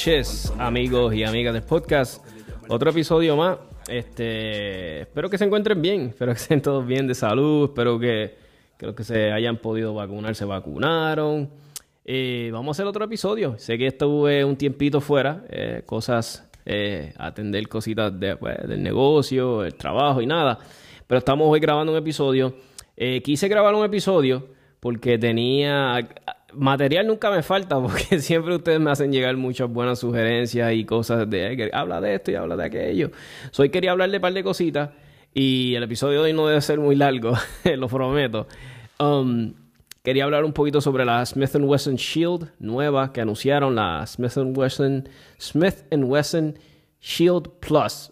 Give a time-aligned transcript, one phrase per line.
[0.00, 2.24] noches, amigos y amigas del podcast.
[2.68, 3.58] Otro episodio más.
[3.86, 8.34] Este, espero que se encuentren bien, espero que estén todos bien de salud, espero que,
[8.78, 11.50] que los que se hayan podido vacunar se vacunaron.
[12.02, 13.58] Eh, vamos a hacer otro episodio.
[13.58, 19.74] Sé que estuve un tiempito fuera, eh, cosas, eh, atender cositas pues, del negocio, el
[19.74, 20.60] trabajo y nada.
[21.06, 22.54] Pero estamos hoy grabando un episodio.
[22.96, 24.48] Eh, quise grabar un episodio
[24.80, 26.08] porque tenía
[26.54, 31.28] material nunca me falta porque siempre ustedes me hacen llegar muchas buenas sugerencias y cosas
[31.28, 33.10] de "Eh, que habla de esto y habla de aquello.
[33.58, 34.90] Hoy quería hablarle un par de cositas
[35.34, 37.32] y el episodio de hoy no debe ser muy largo,
[37.76, 38.46] lo prometo.
[38.98, 39.54] Um,
[40.02, 45.08] quería hablar un poquito sobre la Smith Wesson Shield nueva que anunciaron, la Smith Wesson
[45.38, 46.58] Smith Wesson
[47.00, 48.10] Shield Plus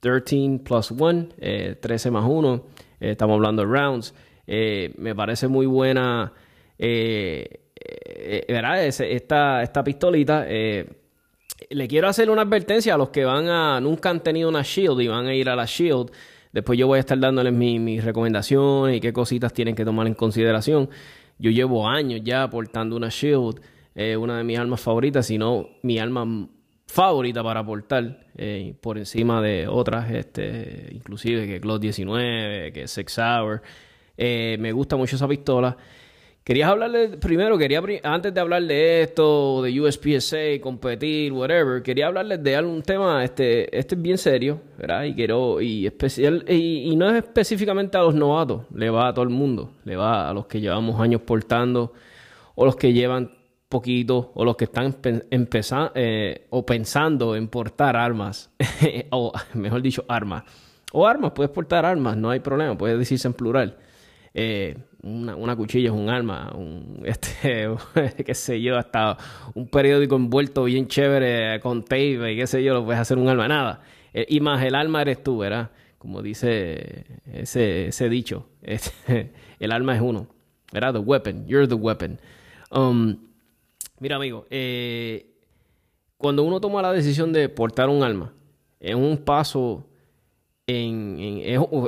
[0.00, 2.64] 13 plus 1, eh, 13 más 1.
[3.00, 4.14] eh, estamos hablando de rounds.
[4.46, 6.32] Eh, me parece muy buena.
[6.78, 7.60] eh, eh,
[8.48, 8.84] ¿verdad?
[8.86, 10.44] Ese- esta, esta pistolita.
[10.48, 10.86] eh,
[11.70, 13.80] le quiero hacer una advertencia a los que van a.
[13.80, 16.10] Nunca han tenido una Shield y van a ir a la Shield.
[16.52, 20.06] Después yo voy a estar dándoles mi- mis recomendaciones y qué cositas tienen que tomar
[20.06, 20.88] en consideración.
[21.38, 23.60] Yo llevo años ya portando una Shield,
[23.94, 26.48] eh, una de mis armas favoritas, si no mi arma
[26.86, 33.18] favorita para portar, eh, por encima de otras, este, inclusive que Glock 19, que Six
[33.18, 33.62] Hour.
[34.16, 35.76] Eh, me gusta mucho esa pistola.
[36.44, 42.42] Querías hablarle primero, quería antes de hablar de esto, de USPSA, competir, whatever, quería hablarles
[42.42, 45.04] de algún tema, este, este es bien serio, ¿verdad?
[45.04, 49.22] Y quiero, y especial, y, no es específicamente a los novatos, le va a todo
[49.22, 51.94] el mundo, le va a los que llevamos años portando,
[52.54, 53.30] o los que llevan
[53.70, 54.94] poquito, o los que están
[55.30, 55.92] empezando
[56.50, 58.50] o pensando en portar armas,
[59.10, 60.44] o mejor dicho, armas.
[60.92, 63.78] O armas, puedes portar armas, no hay problema, puedes decirse en plural.
[64.36, 69.16] Eh, una, una cuchilla es un arma, un, este, qué sé yo, hasta
[69.54, 73.28] un periódico envuelto bien chévere con tape y qué sé yo, lo puedes hacer un
[73.28, 73.80] arma, nada.
[74.12, 75.70] Eh, y más el arma eres tú, ¿verdad?
[75.98, 80.26] Como dice ese, ese dicho, este, el arma es uno,
[80.72, 80.94] ¿verdad?
[80.94, 82.18] The weapon, you're the weapon.
[82.70, 83.16] Um,
[84.00, 85.30] mira, amigo, eh,
[86.16, 88.32] cuando uno toma la decisión de portar un arma,
[88.80, 89.86] es un paso
[90.66, 91.42] en,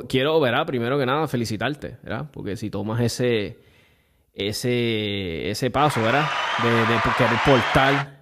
[0.08, 0.66] quiero, ¿verdad?
[0.66, 2.26] Primero que nada, felicitarte, ¿verdad?
[2.32, 3.56] Porque si tomas ese,
[4.34, 6.26] ese, ese paso, ¿verdad?
[6.62, 7.00] De, de
[7.44, 8.16] portar,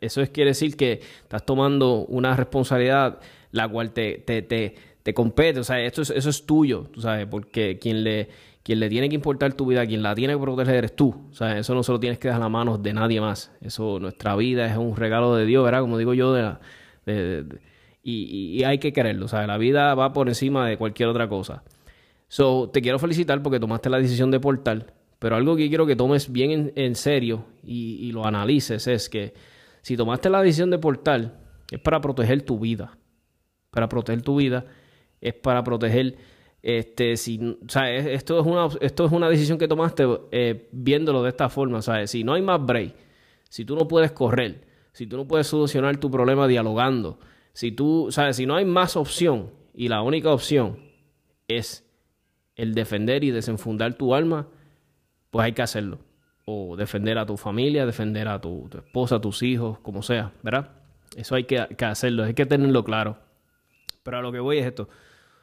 [0.00, 3.18] eso es, quiere decir que estás tomando una responsabilidad
[3.50, 7.00] la cual te, te, te, te compete, o sea, esto es, eso es tuyo, tú
[7.00, 8.28] sabes, porque quien le,
[8.62, 11.34] quien le tiene que importar tu vida, quien la tiene que proteger eres tú, o
[11.34, 14.36] sea, eso no se lo tienes que dejar las manos de nadie más, eso, nuestra
[14.36, 15.80] vida es un regalo de Dios, ¿verdad?
[15.80, 16.60] Como digo yo, de la,
[17.06, 17.44] de-
[18.10, 21.28] y, y- hay que quererlo, o sea, la vida va por encima de cualquier otra
[21.28, 21.62] cosa.
[22.28, 25.96] So, te quiero felicitar porque tomaste la decisión de portar, pero algo que quiero que
[25.96, 29.34] tomes bien en, en serio y, y lo analices es que
[29.82, 31.38] si tomaste la decisión de portar,
[31.70, 32.96] es para proteger tu vida.
[33.70, 34.64] Para proteger tu vida,
[35.20, 36.16] es para proteger,
[36.62, 41.28] este, si, o esto es una, esto es una decisión que tomaste eh, viéndolo de
[41.30, 42.10] esta forma, ¿sabes?
[42.10, 42.94] Si no hay más break,
[43.48, 47.18] si tú no puedes correr, si tú no puedes solucionar tu problema dialogando,
[47.58, 50.78] si tú, sabes, si no hay más opción y la única opción
[51.48, 51.84] es
[52.54, 54.46] el defender y desenfundar tu alma,
[55.32, 55.98] pues hay que hacerlo.
[56.44, 60.70] O defender a tu familia, defender a tu, esposa, a tus hijos, como sea, ¿verdad?
[61.16, 63.18] Eso hay que, que hacerlo, hay que tenerlo claro.
[64.04, 64.88] Pero a lo que voy es esto.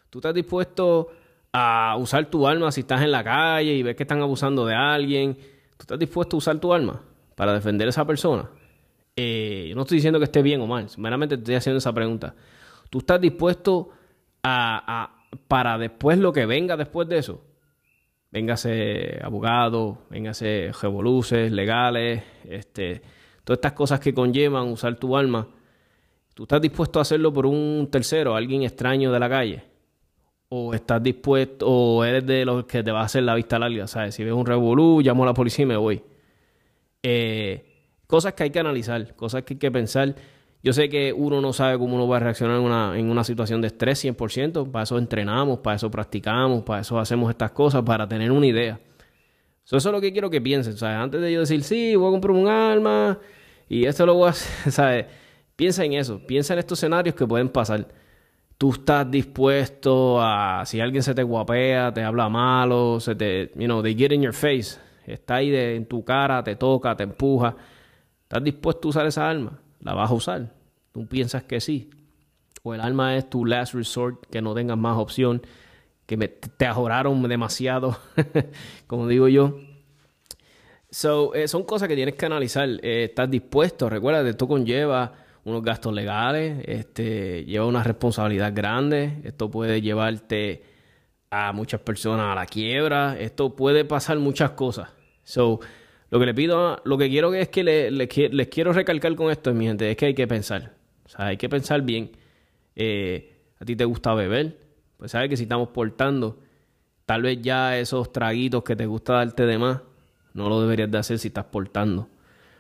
[0.10, 1.10] ¿Tú estás dispuesto
[1.52, 4.74] a usar tu alma si estás en la calle y ves que están abusando de
[4.74, 5.34] alguien?
[5.34, 7.02] ¿Tú estás dispuesto a usar tu alma
[7.36, 8.50] para defender a esa persona?
[9.16, 12.36] Eh, no estoy diciendo que esté bien o mal, meramente te estoy haciendo esa pregunta.
[12.90, 13.92] ¿Tú estás dispuesto
[15.48, 17.42] para después lo que venga después de eso.
[18.32, 23.02] Véngase abogado, véngase revoluces legales, este,
[23.44, 25.48] todas estas cosas que conllevan usar tu alma.
[26.34, 29.64] ¿Tú estás dispuesto a hacerlo por un tercero, alguien extraño de la calle?
[30.50, 33.88] ¿O estás dispuesto, o eres de los que te va a hacer la vista larga?
[33.88, 34.16] ¿Sabes?
[34.16, 36.04] Si ves un revolú, llamo a la policía y me voy.
[37.04, 37.75] Eh,
[38.08, 40.16] cosas que hay que analizar, cosas que hay que pensar.
[40.64, 43.24] Yo sé que uno no sabe cómo uno va a reaccionar en una, en una
[43.24, 47.84] situación de estrés 100%, para eso entrenamos, para eso practicamos, para eso hacemos estas cosas,
[47.84, 48.80] para tener una idea.
[49.64, 50.98] eso es lo que quiero que piensen, ¿sabes?
[50.98, 53.20] Antes de yo decir, sí, voy a comprar un arma
[53.70, 55.06] y esto lo voy a hacer, ¿sabes?
[55.56, 57.88] Piensa en eso, piensa en estos escenarios que pueden pasar.
[58.58, 63.66] Tú estás dispuesto a, si alguien se te guapea, te habla malo, se te, you
[63.66, 67.56] know, they get in your face, está ahí en tu cara, te toca, te empuja.
[68.26, 69.60] ¿Estás dispuesto a usar esa arma?
[69.82, 70.52] ¿La vas a usar?
[70.92, 71.92] Tú piensas que sí.
[72.64, 75.44] O el alma es tu last resort, que no tengas más opción,
[76.08, 78.00] que te ajoraron demasiado,
[78.88, 79.60] como digo yo.
[80.90, 82.68] So, eh, son cosas que tienes que analizar.
[82.82, 85.14] Eh, estás dispuesto, recuerda, esto conlleva
[85.44, 90.64] unos gastos legales, este, lleva una responsabilidad grande, esto puede llevarte
[91.30, 94.90] a muchas personas a la quiebra, esto puede pasar muchas cosas.
[95.24, 95.60] So,
[96.10, 99.66] lo que le pido, lo que quiero es que les quiero recalcar con esto, mi
[99.66, 100.74] gente, es que hay que pensar.
[101.06, 102.12] O sea, hay que pensar bien.
[102.76, 104.58] Eh, a ti te gusta beber,
[104.98, 106.40] pues sabes que si estamos portando,
[107.06, 109.82] tal vez ya esos traguitos que te gusta darte de más,
[110.34, 112.10] no lo deberías de hacer si estás portando.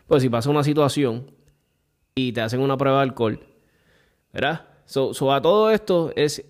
[0.07, 1.31] Pues si pasa una situación
[2.13, 3.39] y te hacen una prueba de alcohol,
[4.31, 4.67] ¿verdad?
[4.85, 6.45] So, a todo esto es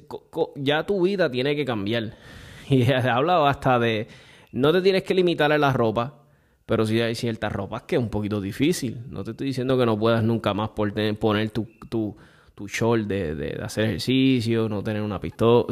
[0.56, 2.14] ya tu vida tiene que cambiar.
[2.68, 4.08] Y he hablado hasta de
[4.52, 6.25] no te tienes que limitar a la ropa,
[6.66, 9.04] pero sí hay ciertas ropas que es un poquito difícil.
[9.10, 12.16] No te estoy diciendo que no puedas nunca más poner tu, tu,
[12.56, 15.66] tu short de, de, hacer ejercicio, no tener una pistola.
[15.68, 15.72] O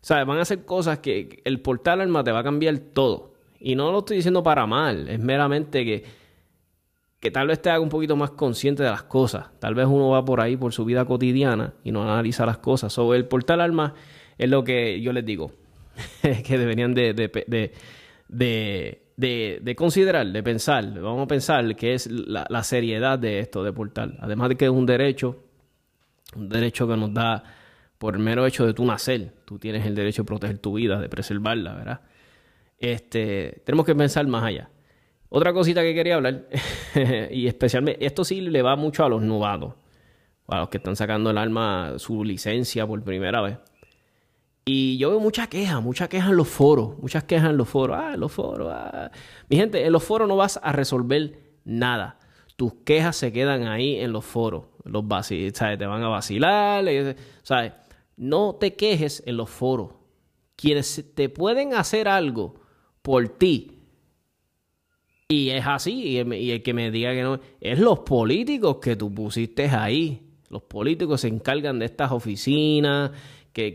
[0.00, 3.34] sea, van a ser cosas que el portal alma te va a cambiar todo.
[3.58, 6.04] Y no lo estoy diciendo para mal, es meramente que,
[7.18, 9.46] que tal vez te haga un poquito más consciente de las cosas.
[9.58, 12.92] Tal vez uno va por ahí por su vida cotidiana y no analiza las cosas.
[12.92, 13.94] Sobre el portal alma
[14.38, 15.50] es lo que yo les digo,
[16.22, 17.72] que deberían de, de,
[18.28, 23.64] de de, de, considerar, de pensar, vamos a pensar que es la, seriedad de esto,
[23.64, 24.16] de portal.
[24.20, 25.42] Además de que es un derecho,
[26.36, 27.42] un derecho que nos da
[27.98, 29.34] por el mero hecho de tu nacer.
[29.44, 32.00] Tú tienes el derecho de proteger tu vida, de preservarla, ¿verdad?
[32.78, 34.70] Este, tenemos que pensar más allá.
[35.30, 36.46] Otra cosita que quería hablar,
[37.32, 39.74] y especialmente, esto sí le va mucho a los novatos,
[40.46, 43.58] a los que están sacando el alma su licencia por primera vez.
[44.70, 47.96] Y yo veo mucha queja, mucha queja en los foros, muchas quejas en los foros.
[47.98, 48.70] Ah, en los foros.
[48.70, 49.10] Ah.
[49.48, 52.18] Mi gente, en los foros no vas a resolver nada.
[52.54, 54.64] Tus quejas se quedan ahí en los foros.
[54.84, 55.06] Los
[55.54, 55.78] ¿sabes?
[55.78, 56.84] Te van a vacilar.
[57.42, 57.72] ¿sabes?
[58.18, 59.92] No te quejes en los foros.
[60.54, 62.60] Quienes te pueden hacer algo
[63.00, 63.78] por ti.
[65.28, 65.94] Y es así.
[65.94, 67.40] Y el, y el que me diga que no.
[67.58, 70.28] Es los políticos que tú pusiste ahí.
[70.50, 73.12] Los políticos se encargan de estas oficinas
[73.52, 73.74] que,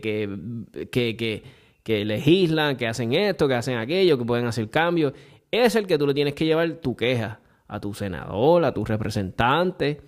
[1.84, 5.12] que, legislan, que hacen esto, que hacen aquello, que pueden hacer cambios.
[5.50, 8.84] Es el que tú le tienes que llevar tu queja a tu senador, a tu
[8.84, 10.00] representante,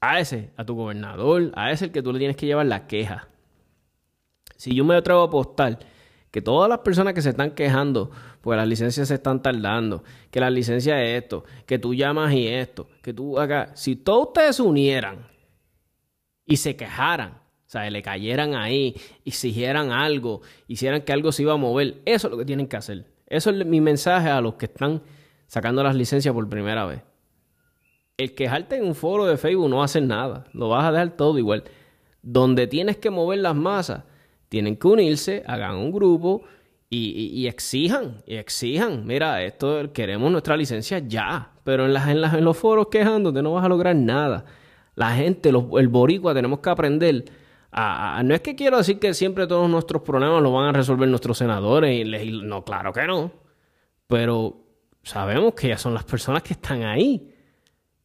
[0.00, 2.86] a ese, a tu gobernador, a ese el que tú le tienes que llevar la
[2.86, 3.28] queja.
[4.56, 5.78] Si yo me atrevo a apostar
[6.30, 10.40] que todas las personas que se están quejando, pues las licencias se están tardando, que
[10.40, 14.56] las licencias es esto, que tú llamas y esto, que tú acá, si todos ustedes
[14.56, 15.26] se unieran
[16.44, 18.94] y se quejaran o sea, le cayeran ahí,
[19.26, 22.00] exigieran algo, hicieran que algo se iba a mover.
[22.06, 23.04] Eso es lo que tienen que hacer.
[23.26, 25.02] Eso es mi mensaje a los que están
[25.48, 27.02] sacando las licencias por primera vez.
[28.16, 30.46] El quejarte en un foro de Facebook no hace nada.
[30.54, 31.64] Lo vas a dejar todo igual.
[32.22, 34.04] Donde tienes que mover las masas,
[34.48, 36.44] tienen que unirse, hagan un grupo
[36.88, 39.06] y, exijan, y exijan.
[39.06, 41.52] Mira, esto queremos nuestra licencia ya.
[41.64, 44.46] Pero en, las, en, los foros quejándote no vas a lograr nada.
[44.94, 47.26] La gente, el boricua, tenemos que aprender
[47.72, 51.38] no es que quiero decir que siempre todos nuestros problemas los van a resolver nuestros
[51.38, 52.06] senadores.
[52.06, 53.30] Y no, claro que no.
[54.06, 54.56] Pero
[55.02, 57.30] sabemos que ya son las personas que están ahí,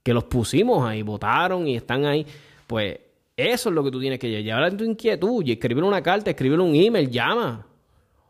[0.02, 2.26] que los pusimos ahí, votaron y están ahí.
[2.68, 3.00] Pues
[3.38, 6.30] eso es lo que tú tienes que llevar a tu inquietud y escribir una carta,
[6.30, 7.66] escribir un email, llama,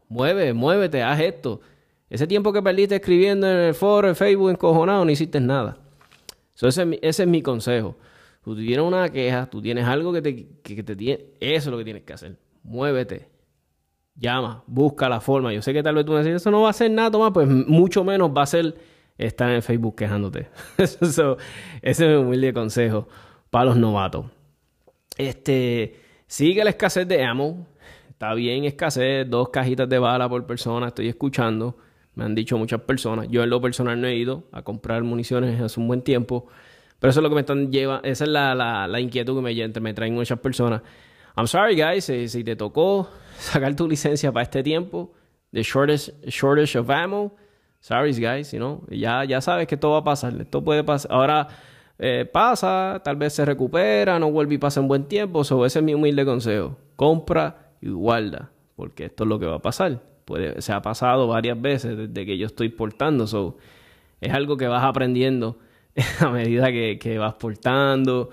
[0.08, 1.62] mueve, muévete, haz esto.
[2.10, 5.78] Ese tiempo que perdiste escribiendo en el foro, en Facebook, encojonado, no hiciste nada.
[6.62, 7.96] ese es mi consejo.
[8.44, 11.26] Tú tienes una queja, tú tienes algo que te, que, te tiene.
[11.40, 12.38] Eso es lo que tienes que hacer.
[12.64, 13.30] Muévete.
[14.16, 15.54] Llama, busca la forma.
[15.54, 17.32] Yo sé que tal vez tú me dices, eso no va a ser nada, Tomás,
[17.34, 18.76] pues mucho menos va a ser
[19.18, 20.50] estar en Facebook quejándote.
[20.78, 21.38] ese
[21.82, 23.08] es mi humilde consejo
[23.50, 24.26] para los novatos.
[25.18, 27.68] Este, Sigue la escasez de ammo.
[28.10, 31.78] Está bien escasez, dos cajitas de bala por persona, estoy escuchando.
[32.16, 33.28] Me han dicho muchas personas.
[33.30, 36.48] Yo en lo personal no he ido a comprar municiones hace un buen tiempo.
[37.04, 38.08] Pero eso es lo que me están llevando.
[38.08, 38.56] Esa es la,
[38.88, 40.82] la, inquietud que me, me traen muchas personas.
[41.36, 42.06] I'm sorry, guys.
[42.06, 45.12] Si, te tocó sacar tu licencia para este tiempo,
[45.52, 47.36] the shortest, shortage of ammo,
[47.82, 48.54] sorry, guys.
[48.54, 50.34] You know, ya, ya sabes que todo va a pasar.
[50.40, 51.12] Esto puede pasar.
[51.12, 51.50] Ahora
[52.00, 55.44] eh, pasa, tal vez se recupera, no vuelve y pasa un buen tiempo.
[55.44, 56.78] So, ese es mi humilde consejo.
[56.96, 58.50] Compra y guarda.
[58.78, 60.02] Porque esto es lo que va a pasar.
[60.24, 63.28] Puede, se ha pasado varias veces desde que yo estoy portando.
[63.28, 63.58] So,
[64.22, 65.58] es algo que vas aprendiendo
[66.20, 68.30] a medida que, vas portando,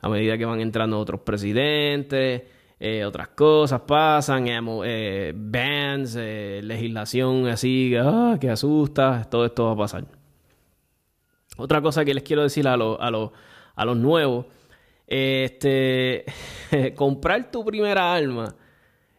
[0.00, 2.42] a medida que van entrando otros presidentes,
[2.78, 9.72] eh, otras cosas pasan, eh, bans, eh, legislación así ah, que asusta, todo esto va
[9.72, 10.04] a pasar.
[11.56, 14.46] Otra cosa que les quiero decir a, a, a los nuevos,
[15.06, 16.24] este,
[16.96, 18.54] comprar tu primera arma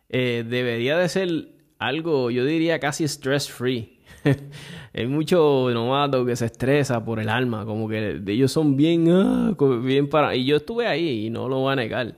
[0.10, 4.00] debería de ser algo, yo diría casi stress free.
[4.94, 9.56] hay mucho novato que se estresa por el alma, como que ellos son bien, ah,
[9.82, 10.36] bien para...
[10.36, 12.16] Y yo estuve ahí y no lo voy a negar.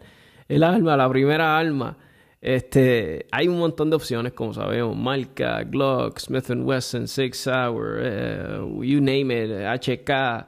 [0.47, 1.97] El alma, la primera alma,
[2.41, 8.59] este, hay un montón de opciones, como sabemos, Marca, Glock, Smith Wesson, Six Hour, eh,
[8.81, 10.47] you name it, HK,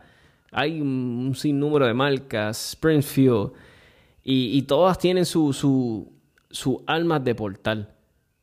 [0.52, 3.52] hay un, sinnúmero de marcas, Springfield,
[4.24, 6.12] y, y todas tienen su, su,
[6.50, 7.94] su almas de portal,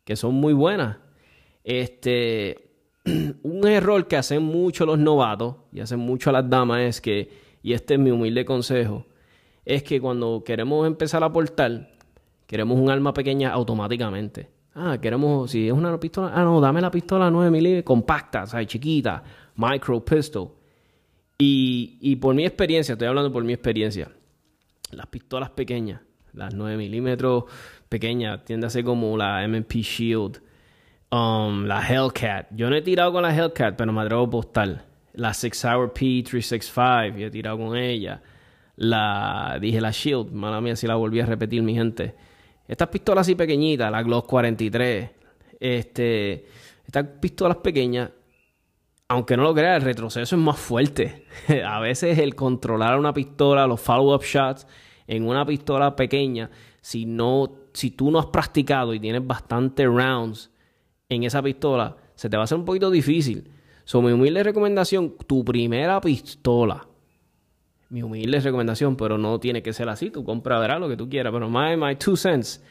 [0.05, 0.99] que son muy buenas.
[1.65, 2.62] Este,
[3.43, 7.31] un error que hacen mucho los novatos y hacen mucho las damas es que,
[7.63, 9.07] y este es mi humilde consejo,
[9.65, 11.91] es que cuando queremos empezar a aportar,
[12.47, 14.51] queremos un arma pequeña automáticamente.
[14.75, 18.65] Ah, queremos, si es una pistola, ah, no, dame la pistola 9 milímetros, compacta, sea,
[18.65, 19.23] chiquita,
[19.57, 20.51] micro pistol.
[21.39, 24.11] Y, y por mi experiencia, estoy hablando por mi experiencia,
[24.93, 26.01] las pistolas pequeñas,
[26.33, 27.45] las 9 milímetros
[27.89, 30.41] pequeñas, tiende a ser como la MP Shield,
[31.13, 32.49] Um, la Hellcat.
[32.53, 34.87] Yo no he tirado con la Hellcat, pero me atrevo a postar.
[35.13, 38.23] La Six Hour P365, y he tirado con ella.
[38.77, 42.15] La, dije la Shield, mala mía si la volví a repetir, mi gente.
[42.67, 45.11] Estas pistolas así pequeñitas, la Glock 43,
[45.61, 46.47] este,
[46.87, 48.11] estas pistolas pequeñas,
[49.09, 51.27] aunque no lo creas, el retroceso es más fuerte.
[51.67, 54.67] a veces el controlar una pistola, los follow-up shots
[55.07, 56.49] en una pistola pequeña,
[56.81, 60.52] si no, si tú no has practicado y tienes bastante rounds
[61.13, 63.51] en esa pistola, se te va a hacer un poquito difícil.
[63.85, 66.87] So, mi humilde recomendación, tu primera pistola.
[67.89, 70.11] Mi humilde recomendación, pero no tiene que ser así.
[70.11, 71.33] Tú compra, verás lo que tú quieras.
[71.33, 72.63] Pero my, my two cents.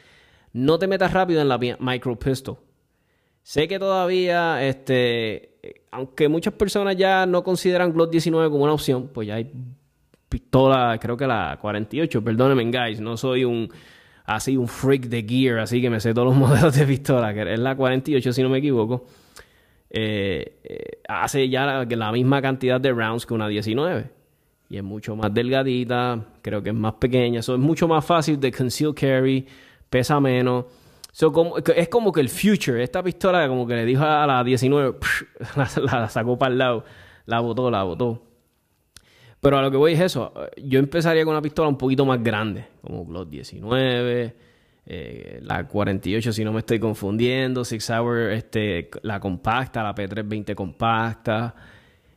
[0.52, 2.58] No te metas rápido en la micro pistol.
[3.42, 5.56] Sé que todavía, este,
[5.90, 9.50] aunque muchas personas ya no consideran Glock 19 como una opción, pues ya hay
[10.28, 13.68] pistola, creo que la 48, perdónenme, guys, no soy un
[14.24, 17.52] así un freak de gear, así que me sé todos los modelos de pistola, que
[17.52, 19.06] es la 48 si no me equivoco.
[19.90, 24.22] Eh, eh, hace ya la, misma cantidad de rounds que una 19
[24.70, 28.40] y es mucho más delgadita, creo que es más pequeña, eso es mucho más fácil
[28.40, 29.46] de conceal carry,
[29.90, 30.64] pesa menos.
[31.30, 34.96] como, es como que el future, esta pistola como que le dijo a la 19,
[35.56, 36.84] la, la sacó para el lado,
[37.26, 38.31] la botó, la botó.
[39.42, 40.32] Pero a lo que voy es eso.
[40.56, 44.36] Yo empezaría con una pistola un poquito más grande, como Glock 19,
[44.86, 50.54] eh, la 48 si no me estoy confundiendo, Six Hour, este, la compacta, la P320
[50.54, 51.56] compacta,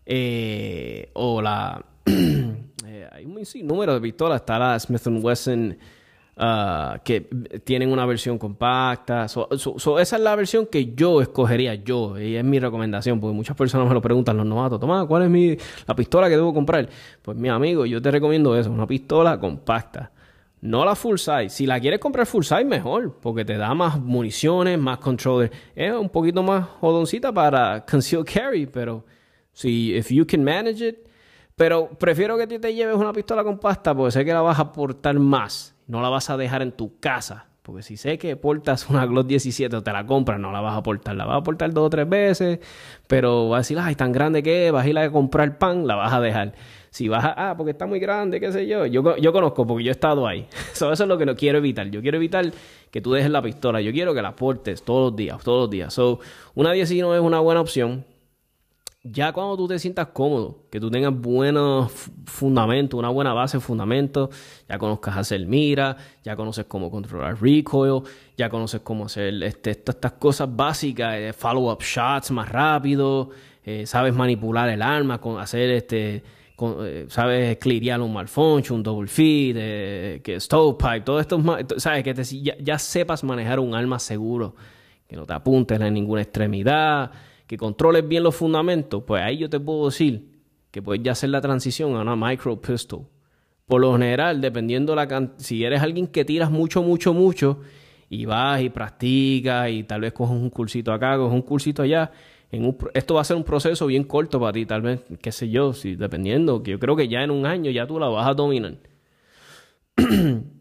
[0.05, 1.83] eh, o la...
[2.87, 5.75] Eh, hay un número de pistolas, está la Smith Wesson
[6.37, 7.21] Ah, que
[7.63, 9.25] tienen una versión compacta.
[9.25, 13.87] esa es la versión que yo escogería yo, y es mi recomendación, porque muchas personas
[13.87, 15.55] me lo preguntan, los novatos, toma, ¿cuál es mi,
[15.87, 16.89] la pistola que debo comprar?
[17.21, 20.11] Pues mi amigo, yo te recomiendo eso, una pistola compacta.
[20.59, 21.49] No la full size.
[21.49, 25.51] Si la quieres comprar full size, mejor, porque te da más municiones, más controller.
[25.75, 29.05] Es un poquito más jodoncita para conceal carry, pero
[29.53, 30.97] si if you can manage it.
[31.55, 35.17] Pero prefiero que te lleves una pistola compacta porque sé que la vas a aportar
[35.19, 37.47] más no la vas a dejar en tu casa.
[37.65, 40.77] Porque si sé que portas una Glock 17 o te la compras, no la vas
[40.77, 41.15] a portar.
[41.15, 42.59] La vas a portar dos o tres veces,
[43.07, 45.87] pero vas a decir, ay, tan grande que es, vas a ir a comprar pan,
[45.87, 46.53] la vas a dejar.
[46.91, 48.85] Si vas a, ah, porque está muy grande, qué sé yo.
[48.85, 50.47] Yo, yo conozco porque yo he estado ahí.
[50.71, 51.87] eso es lo que no quiero evitar.
[51.89, 52.51] Yo quiero evitar
[52.91, 53.81] que tú dejes la pistola.
[53.81, 55.91] Yo quiero que la portes todos los días, todos los días.
[55.91, 56.19] So,
[56.53, 58.05] una 19 es una buena opción
[59.07, 61.91] ya cuando tú te sientas cómodo, que tú tengas buenos
[62.25, 64.29] fundamentos, una buena base de fundamentos,
[64.67, 68.01] ya conozcas hacer mira, ya conoces cómo controlar recoil,
[68.35, 73.29] ya conoces cómo hacer este, estas, cosas básicas, eh, follow-up shots más rápido,
[73.63, 76.23] eh, sabes manipular el arma, con hacer este
[76.57, 81.39] eh, sabes clirear un malfunction, un double feed, que stovepipe, todo esto,
[81.77, 84.55] sabes que ya, sepas manejar un arma seguro,
[85.07, 87.11] que no te apuntes en ninguna extremidad,
[87.47, 90.31] que controles bien los fundamentos, pues ahí yo te puedo decir
[90.71, 93.07] que puedes ya hacer la transición a una micro pistol.
[93.65, 97.61] Por lo general, dependiendo la si eres alguien que tiras mucho, mucho, mucho
[98.09, 102.11] y vas y practicas y tal vez coges un cursito acá, coges un cursito allá,
[102.93, 105.73] esto va a ser un proceso bien corto para ti, tal vez, qué sé yo,
[105.73, 108.33] si dependiendo, que yo creo que ya en un año ya tú la vas a
[108.33, 108.77] dominar.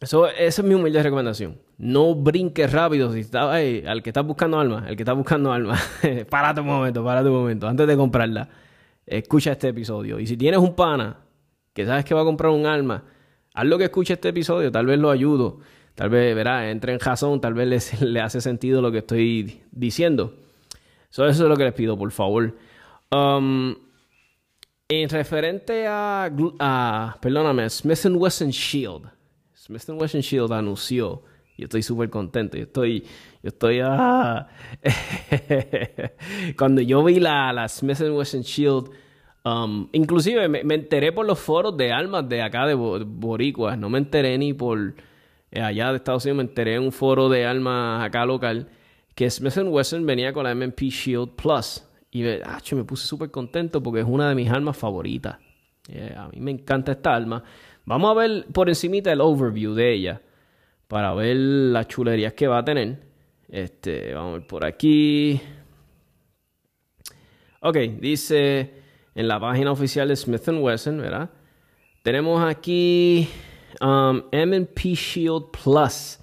[0.00, 1.58] Eso, esa es mi humilde recomendación.
[1.76, 5.78] No brinques rápido si está, al que está buscando alma, al que está buscando alma.
[6.30, 8.48] párate un momento, párate un momento, antes de comprarla.
[9.06, 10.20] Escucha este episodio.
[10.20, 11.18] Y si tienes un pana
[11.72, 13.04] que sabes que va a comprar un alma,
[13.54, 15.60] haz lo que escuche este episodio, tal vez lo ayudo.
[15.94, 20.34] Tal vez, verá, entre en jazón, tal vez le hace sentido lo que estoy diciendo
[21.10, 22.56] eso es lo que les pido, por favor.
[23.10, 23.74] Um,
[24.88, 29.10] en referente a, a, perdóname, Smith Wesson Shield.
[29.68, 31.22] Smith Wesson Shield anunció.
[31.58, 32.56] Yo estoy súper contento.
[32.56, 33.00] Yo estoy,
[33.42, 34.48] yo estoy, ah,
[36.56, 38.90] cuando yo vi la, la Smith Wesson Shield,
[39.44, 43.76] um, inclusive me, enteré por los foros de almas de acá de Boricuas.
[43.76, 44.94] No me enteré ni por
[45.50, 46.36] eh, allá de Estados Unidos.
[46.44, 48.68] Me enteré en un foro de almas acá local
[49.14, 51.84] que Smith Wesson venía con la MMP Shield Plus.
[52.10, 55.36] Y ah, me puse súper contento porque es una de mis armas favoritas.
[56.16, 57.44] a mí me encanta esta arma.
[57.88, 60.20] Vamos a ver por encimita el overview de ella.
[60.88, 62.98] Para ver las chulerías que va a tener.
[63.48, 65.40] Este, vamos por aquí.
[67.62, 68.74] Ok, dice
[69.14, 71.30] en la página oficial de Smith Wesson, ¿verdad?
[72.02, 73.26] Tenemos aquí
[73.80, 76.18] um, MMP Shield Plus.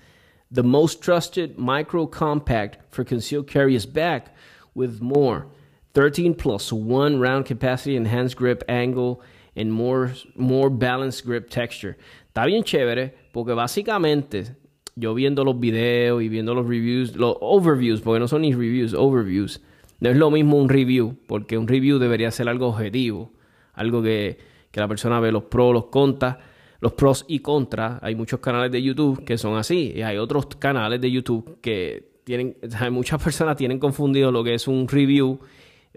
[0.54, 4.36] The most trusted micro compact for concealed carry is back
[4.76, 5.48] with more
[5.96, 9.20] 13 plus 1 round capacity, enhanced grip angle,
[9.56, 11.96] and more, more balanced grip texture.
[12.28, 14.56] Está bien chévere porque básicamente
[14.96, 18.94] yo viendo los videos y viendo los reviews, los overviews, porque no son ni reviews,
[18.94, 19.62] overviews,
[20.00, 23.32] no es lo mismo un review, porque un review debería ser algo objetivo,
[23.74, 24.38] algo que,
[24.72, 26.38] que la persona ve los pros, los contras
[26.86, 27.98] los pros y contras.
[28.04, 32.20] Hay muchos canales de YouTube que son así y hay otros canales de YouTube que
[32.24, 32.58] tienen,
[32.92, 35.40] muchas personas tienen confundido lo que es un review,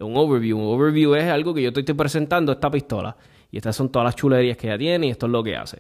[0.01, 0.59] un overview.
[0.59, 3.17] Un overview es algo que yo estoy presentando esta pistola
[3.51, 5.79] y estas son todas las chulerías que ella tiene y esto es lo que hace.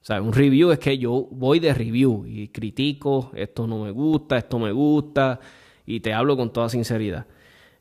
[0.00, 3.90] O sea, un review es que yo voy de review y critico, esto no me
[3.90, 5.40] gusta, esto me gusta
[5.84, 7.26] y te hablo con toda sinceridad.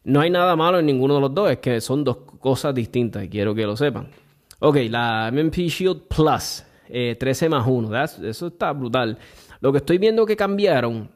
[0.03, 3.23] No hay nada malo en ninguno de los dos, es que son dos cosas distintas
[3.25, 4.09] y quiero que lo sepan.
[4.59, 9.17] Ok, la MMP Shield Plus, 13 eh, más 1, eso está brutal.
[9.59, 11.11] Lo que estoy viendo que cambiaron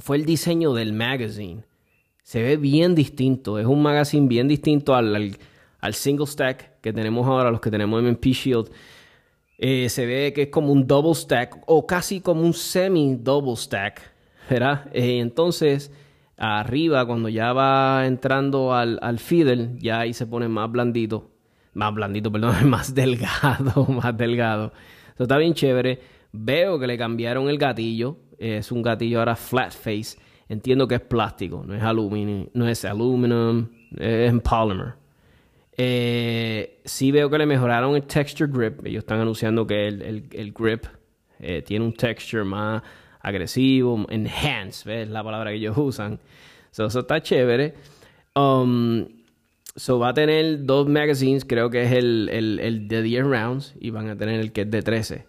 [0.00, 1.64] fue el diseño del magazine.
[2.22, 5.36] Se ve bien distinto, es un magazine bien distinto al,
[5.80, 8.70] al, single stack que tenemos ahora, los que tenemos MMP Shield.
[9.58, 13.56] Eh, se ve que es como un double stack o casi como un semi double
[13.56, 14.02] stack,
[14.48, 14.88] ¿verdad?
[14.92, 15.90] Eh, entonces,
[16.36, 21.32] arriba, cuando ya va entrando al, al feeder, ya ahí se pone más blandito
[21.74, 24.72] más blandito, perdón, más delgado, más delgado.
[25.14, 26.00] Eso está bien chévere.
[26.32, 28.16] Veo que le cambiaron el gatillo.
[28.38, 30.18] Es un gatillo ahora flat face.
[30.48, 33.68] Entiendo que es plástico, no es aluminio, no es aluminum,
[33.98, 35.05] es polymer.
[35.76, 38.84] Eh, sí veo que le mejoraron el texture grip.
[38.86, 40.86] Ellos están anunciando que el, grip
[41.38, 42.82] eh, tiene un texture más
[43.20, 45.08] agresivo, enhanced, ¿ves?
[45.08, 46.18] la palabra que ellos usan.
[46.70, 47.74] eso está chévere.
[48.34, 49.06] Um,
[49.76, 53.90] So va a tener dos magazines, creo que es el, el, de 10 rounds y
[53.90, 55.26] van a tener el que es de 13.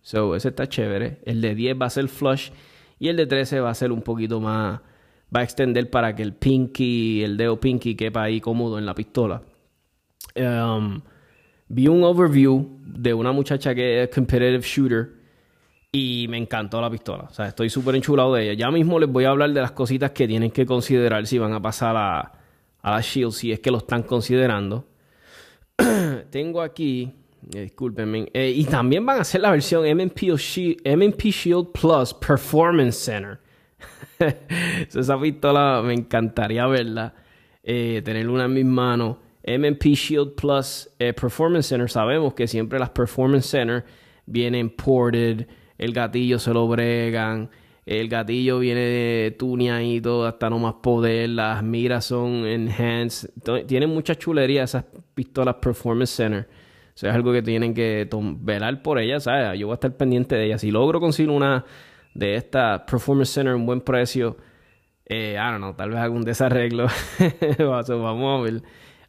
[0.00, 1.20] So ese está chévere.
[1.26, 2.50] El de 10 va a ser flush
[2.98, 4.80] y el de 13 va a ser un poquito más,
[5.34, 8.94] va a extender para que el pinky, el dedo pinky quepa ahí cómodo en la
[8.94, 9.42] pistola.
[10.36, 11.00] Um,
[11.68, 15.12] vi un overview de una muchacha que es competitive shooter
[15.92, 17.24] y me encantó la pistola.
[17.24, 18.54] O sea, estoy súper enchulado de ella.
[18.54, 21.52] Ya mismo les voy a hablar de las cositas que tienen que considerar si van
[21.52, 22.32] a pasar a
[22.84, 24.86] a la Shield si es que lo están considerando.
[26.30, 27.10] Tengo aquí,
[27.54, 33.40] eh, discúlpenme, eh, y también van a hacer la versión MMP Shield, Plus Performance Center.
[34.94, 37.14] esa pistola me encantaría verla,
[37.62, 39.16] eh, tener una en mis manos.
[39.46, 43.84] MMP Shield Plus Performance Center, sabemos que siempre las Performance Center
[44.26, 45.46] vienen ported,
[45.78, 47.50] el gatillo se lo bregan.
[47.86, 51.30] El gatillo viene tuneadito hasta no más poder.
[51.30, 53.30] Las miras son enhanced.
[53.66, 56.48] Tienen mucha chulería esas pistolas Performance Center.
[56.94, 58.08] O sea, es algo que tienen que
[58.40, 59.58] velar por ellas, ¿sabes?
[59.58, 60.60] Yo voy a estar pendiente de ellas.
[60.60, 61.64] Si logro conseguir una
[62.14, 64.36] de estas Performance Center en buen precio,
[65.04, 66.86] eh, I don't know, tal vez un desarreglo.
[67.58, 68.62] Vamos a ver.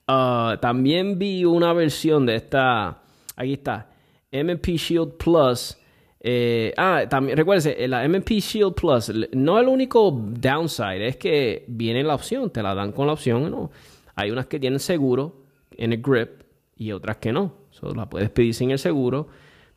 [0.08, 3.02] Uh, también vi una versión de esta.
[3.36, 3.90] Aquí está.
[4.32, 5.78] MP Shield Plus.
[6.20, 11.66] Eh, ah, también recuérdense, la MP Shield Plus no es el único downside, es que
[11.68, 13.70] viene la opción, te la dan con la opción, ¿no?
[14.16, 15.44] Hay unas que tienen seguro
[15.78, 16.42] en el grip
[16.76, 17.54] y otras que no.
[17.70, 19.28] So, la puedes pedir sin el seguro.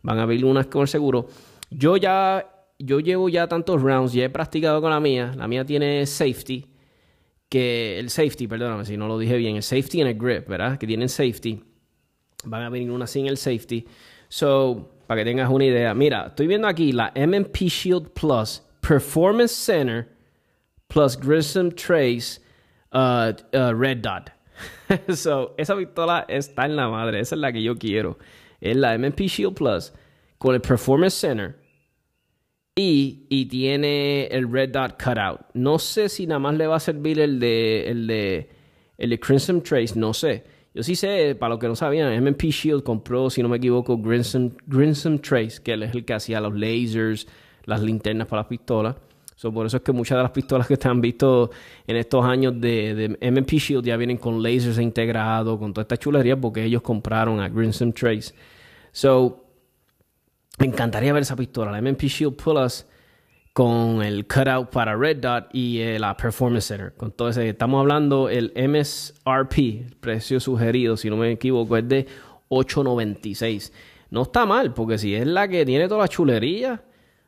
[0.03, 1.27] Van a abrir unas con el seguro.
[1.71, 2.47] Yo ya,
[2.79, 5.33] yo llevo ya tantos rounds, ya he practicado con la mía.
[5.37, 6.65] La mía tiene safety
[7.49, 10.79] que el safety, perdóname si no lo dije bien, el safety en el grip, ¿verdad?
[10.79, 11.63] Que tienen safety.
[12.45, 13.87] Van a venir una sin el safety.
[14.29, 19.53] So, para que tengas una idea, mira, estoy viendo aquí la MMP Shield Plus Performance
[19.53, 20.09] Center
[20.89, 22.41] plus Grissom Trace
[22.93, 24.31] uh, uh, Red Dot.
[25.17, 28.19] so, esa pistola está en la madre, esa es la que yo quiero.
[28.61, 29.93] Es la MMP Shield Plus
[30.39, 31.57] con el Performance Center
[32.81, 35.41] y, tiene el red dot cutout.
[35.55, 38.49] No sé si nada más le va a servir el de, el de,
[38.97, 40.45] el de Crimson Trace, no sé.
[40.75, 43.99] Yo sí sé, para los que no sabían, MP Shield compró, si no me equivoco,
[43.99, 47.27] Grinsom, Trace, que él es el que hacía los lasers,
[47.65, 48.95] las linternas para las pistolas.
[49.53, 51.51] por eso es que muchas de las pistolas que están han visto
[51.87, 55.97] en estos años de, de MP Shield ya vienen con lasers integrados, con toda esta
[55.97, 58.33] chulería, porque ellos compraron a Grinsom Trace.
[58.93, 59.48] So,
[60.59, 62.87] me encantaría ver esa pistola, la MP Shield Plus
[63.53, 66.95] con el cutout para Red Dot y la Performance Center.
[67.29, 72.07] Ese, estamos hablando el MSRP, el precio sugerido, si no me equivoco, es de
[72.51, 73.73] 8.96.
[74.11, 76.81] No está mal, porque si es la que tiene toda la chulería,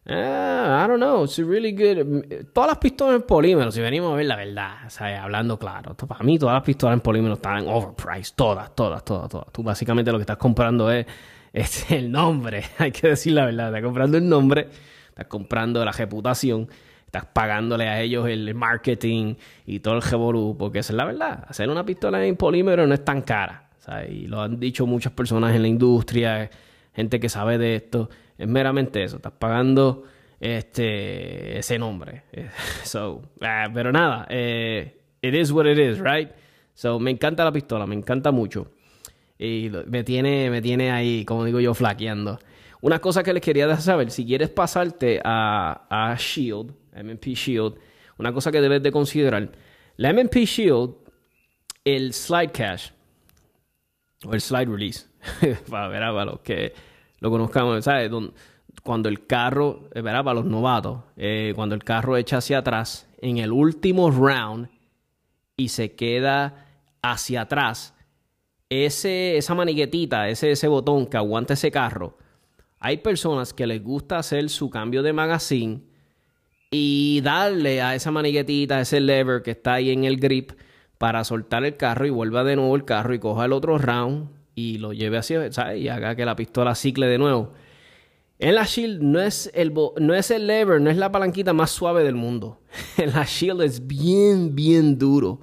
[0.07, 2.47] eh, I don't know, it's really good.
[2.53, 4.77] Todas las pistolas en polímero, si venimos a ver la verdad,
[5.21, 9.53] hablando claro, para mí todas las pistolas en polímero están overpriced, todas, todas, todas, todas.
[9.53, 11.07] Tú básicamente lo que estás comprando es
[11.53, 14.69] es el nombre, hay que decir la verdad, estás comprando el nombre,
[15.09, 16.69] estás comprando la reputación,
[17.07, 19.35] estás pagándole a ellos el marketing
[19.67, 22.95] y todo el revolú, porque esa es la verdad, hacer una pistola en polímero no
[22.95, 23.71] es tan cara,
[24.09, 26.51] y lo han dicho muchas personas en la industria,
[26.95, 28.09] gente que sabe de esto,
[28.39, 30.05] es meramente eso, estás pagando
[30.41, 32.23] este ese nombre.
[32.85, 36.31] So, ah, pero nada, eh, it is what it is, right?
[36.75, 38.73] So, me encanta la pistola, me encanta mucho.
[39.43, 42.39] Y me tiene, me tiene ahí, como digo yo, flaqueando.
[42.83, 47.75] Una cosa que les quería saber, si quieres pasarte a, a Shield, MMP Shield,
[48.19, 49.51] una cosa que debes de considerar,
[49.97, 50.95] la MMP Shield,
[51.87, 52.93] el slide cache,
[54.27, 55.07] o el slide release,
[55.71, 56.75] para, ver, para los que
[57.21, 58.11] lo conozcamos, ¿sabes?
[58.83, 60.23] Cuando el carro, eh, ¿verdad?
[60.23, 64.69] para los novatos, eh, cuando el carro echa hacia atrás en el último round
[65.57, 66.67] y se queda
[67.01, 67.95] hacia atrás,
[68.71, 72.17] ese, esa maniguetita, ese, ese botón que aguanta ese carro,
[72.79, 75.83] hay personas que les gusta hacer su cambio de magazine
[76.71, 80.53] y darle a esa maniguetita, a ese lever que está ahí en el grip
[80.97, 84.31] para soltar el carro y vuelva de nuevo el carro y coja el otro round
[84.55, 85.81] y lo lleve hacia, ¿sabes?
[85.81, 87.53] Y haga que la pistola cicle de nuevo.
[88.39, 91.71] En la Shield no es, el, no es el lever, no es la palanquita más
[91.71, 92.61] suave del mundo.
[92.97, 95.41] En la Shield es bien, bien duro.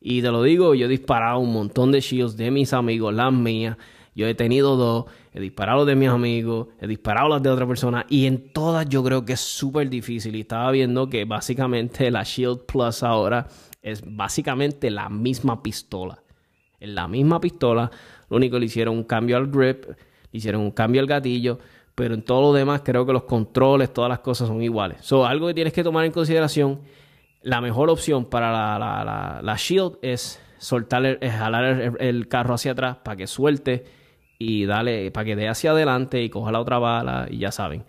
[0.00, 3.32] Y te lo digo, yo he disparado un montón de shields de mis amigos, las
[3.32, 3.76] mías.
[4.14, 8.04] Yo he tenido dos, he disparado de mis amigos, he disparado las de otra persona
[8.08, 10.34] y en todas yo creo que es súper difícil.
[10.34, 13.46] Y estaba viendo que básicamente la Shield Plus ahora
[13.80, 16.22] es básicamente la misma pistola.
[16.80, 17.90] En la misma pistola,
[18.28, 19.96] lo único que le hicieron un cambio al grip, le
[20.32, 21.58] hicieron un cambio al gatillo,
[21.94, 24.98] pero en todo lo demás creo que los controles, todas las cosas son iguales.
[25.02, 26.80] So, algo que tienes que tomar en consideración
[27.42, 33.16] la mejor opción para la, Shield es soltar, es jalar el, carro hacia atrás para
[33.16, 33.84] que suelte
[34.38, 37.84] y dale, para que dé hacia adelante y coja la otra bala y ya saben.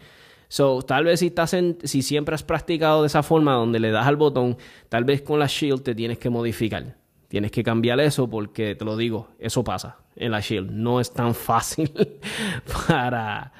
[0.48, 3.92] So, tal vez si estás en, si siempre has practicado de esa forma donde le
[3.92, 4.58] das al botón,
[4.90, 6.98] tal vez con la Shield te tienes que modificar.
[7.28, 10.72] Tienes que cambiar eso porque te lo digo, eso pasa en la Shield.
[10.72, 11.92] No es tan fácil
[12.88, 13.54] para,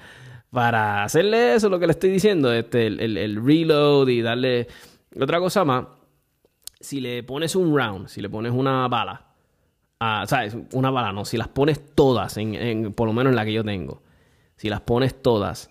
[0.50, 4.68] para hacerle eso, lo que le estoy diciendo, este, el, el reload y darle
[5.20, 5.86] otra cosa más,
[6.80, 9.28] si le pones un round, si le pones una bala,
[10.00, 10.56] ah, ¿sabes?
[10.74, 13.64] Una bala, no, si las pones todas, en, por lo menos en la que yo
[13.64, 14.02] tengo,
[14.56, 15.70] si las pones todas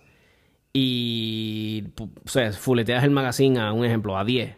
[0.73, 4.55] y, o sea, fuleteas el magazine a un ejemplo, a 10,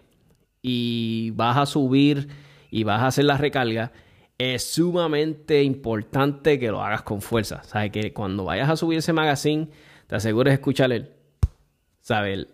[0.62, 2.28] y vas a subir
[2.70, 3.92] y vas a hacer la recarga,
[4.38, 7.64] es sumamente importante que lo hagas con fuerza.
[7.64, 7.92] ¿Sabes?
[7.92, 9.70] Que cuando vayas a subir ese magazine,
[10.08, 11.12] te asegures de escuchar el,
[12.02, 12.40] ¿sabes?
[12.40, 12.48] El,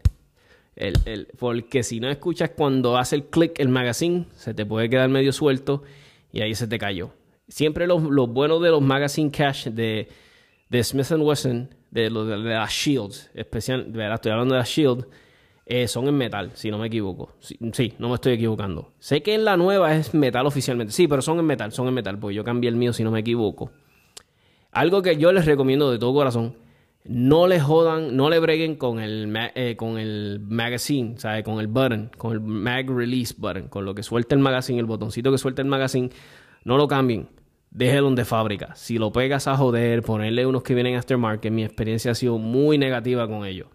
[1.39, 5.31] porque si no escuchas cuando hace el click el magazine, se te puede quedar medio
[5.31, 5.83] suelto
[6.31, 7.11] y ahí se te cayó.
[7.47, 10.09] Siempre los, los buenos de los magazine cache de,
[10.69, 15.05] de Smith Wesson, de, los de, las Shields, especial, estoy hablando de las Shield,
[15.69, 17.33] Eh, son en metal, si no me equivoco.
[17.39, 18.93] Sí, sí, no me estoy equivocando.
[18.99, 20.93] Sé que en la nueva es metal oficialmente.
[20.93, 23.11] Sí, pero son en metal, son en metal, porque yo cambié el mío si no
[23.11, 23.71] me equivoco.
[24.71, 26.55] Algo que yo les recomiendo de todo corazón,
[27.09, 31.15] no le jodan, no le breguen con el, eh, con el magazine.
[31.43, 34.85] Con el button, con el mag release button, con lo que suelta el magazine, el
[34.85, 36.09] botoncito que suelta el magazine,
[36.63, 37.29] no lo cambien.
[37.71, 38.75] Déjelo de fábrica.
[38.75, 42.77] Si lo pegas a joder, ponerle unos que vienen aftermarket, mi experiencia ha sido muy
[42.77, 43.67] negativa con ellos.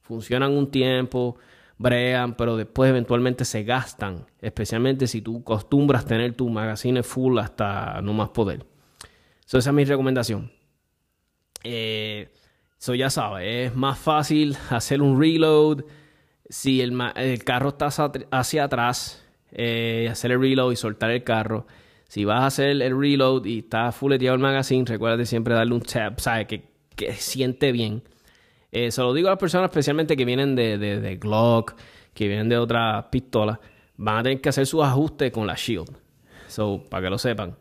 [0.00, 1.36] Funcionan un tiempo,
[1.78, 4.26] bregan, pero después eventualmente se gastan.
[4.40, 8.66] Especialmente si tú acostumbras tener tu magazine full hasta no más poder.
[9.46, 10.52] Esa es mi recomendación.
[11.64, 12.28] Eh,
[12.78, 15.84] so ya sabes, es más fácil hacer un reload
[16.48, 17.88] si el, el carro está
[18.30, 21.66] hacia, atrás, eh, hacer el reload y soltar el carro.
[22.08, 25.82] Si vas a hacer el reload y está fuleteado el magazine, recuerda siempre darle un
[25.82, 26.46] tap, ¿sabes?
[26.46, 26.64] Que,
[26.96, 28.02] que siente bien.
[28.72, 31.74] Eh, se lo digo a las personas especialmente que vienen de, de, de Glock,
[32.14, 33.58] que vienen de otras pistolas,
[33.96, 35.90] van a tener que hacer sus ajustes con la Shield.
[36.46, 37.56] So, para que lo sepan.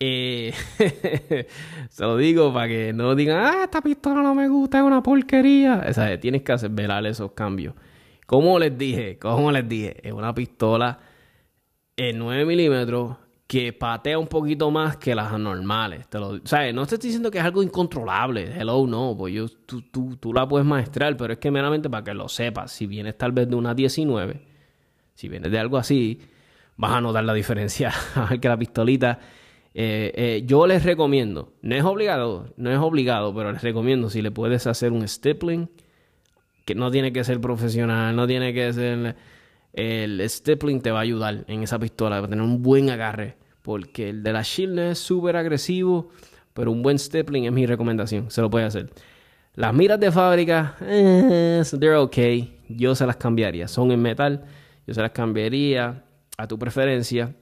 [0.00, 0.52] Eh,
[1.90, 5.02] se lo digo para que no digan, ah, esta pistola no me gusta, es una
[5.02, 5.84] porquería.
[5.88, 7.74] O sea, tienes que hacer velar esos cambios.
[8.26, 10.98] Como les dije, como les dije, es una pistola
[11.96, 13.16] en 9 milímetros
[13.48, 16.06] que patea un poquito más que las normales.
[16.08, 16.74] Te lo, ¿sabes?
[16.74, 18.52] No te estoy diciendo que es algo incontrolable.
[18.54, 19.16] Hello, no.
[19.16, 22.28] Pues yo, tú, tú, tú la puedes maestrar, pero es que meramente para que lo
[22.28, 22.70] sepas.
[22.70, 24.42] Si vienes tal vez de una 19,
[25.14, 26.20] si vienes de algo así,
[26.76, 27.92] vas a notar la diferencia.
[28.40, 29.18] que la pistolita.
[29.80, 34.22] Eh, eh, yo les recomiendo, no es obligado, no es obligado, pero les recomiendo si
[34.22, 35.70] le puedes hacer un stippling,
[36.64, 39.14] que no tiene que ser profesional, no tiene que ser
[39.72, 43.36] el stippling te va a ayudar en esa pistola, va a tener un buen agarre,
[43.62, 46.10] porque el de la Shield no es súper agresivo,
[46.54, 48.90] pero un buen stippling es mi recomendación, se lo puede hacer.
[49.54, 54.44] Las miras de fábrica, eh, they're okay, yo se las cambiaría, son en metal,
[54.88, 56.02] yo se las cambiaría
[56.36, 57.36] a tu preferencia,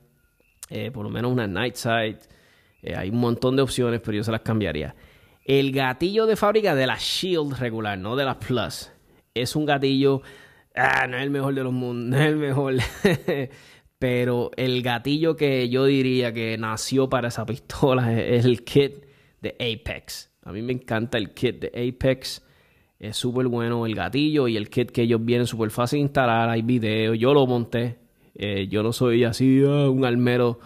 [0.69, 2.19] eh, por lo menos una night sight,
[2.83, 4.95] eh, hay un montón de opciones, pero yo se las cambiaría.
[5.45, 8.91] El gatillo de fábrica de la Shield regular, no de la Plus,
[9.35, 10.23] es un gatillo
[10.77, 12.75] Ah, no es el mejor de los mundos, no es el mejor.
[13.99, 19.07] Pero el gatillo que yo diría que nació para esa pistola es, el kit
[19.41, 20.31] de Apex.
[20.43, 22.43] A mí me encanta el kit de Apex.
[22.99, 26.51] Es súper bueno el gatillo y el kit que ellos vienen súper fácil de instalar.
[26.51, 27.99] Hay videos, yo lo monté.
[28.39, 30.61] Eh, yo no soy así ah, un almero,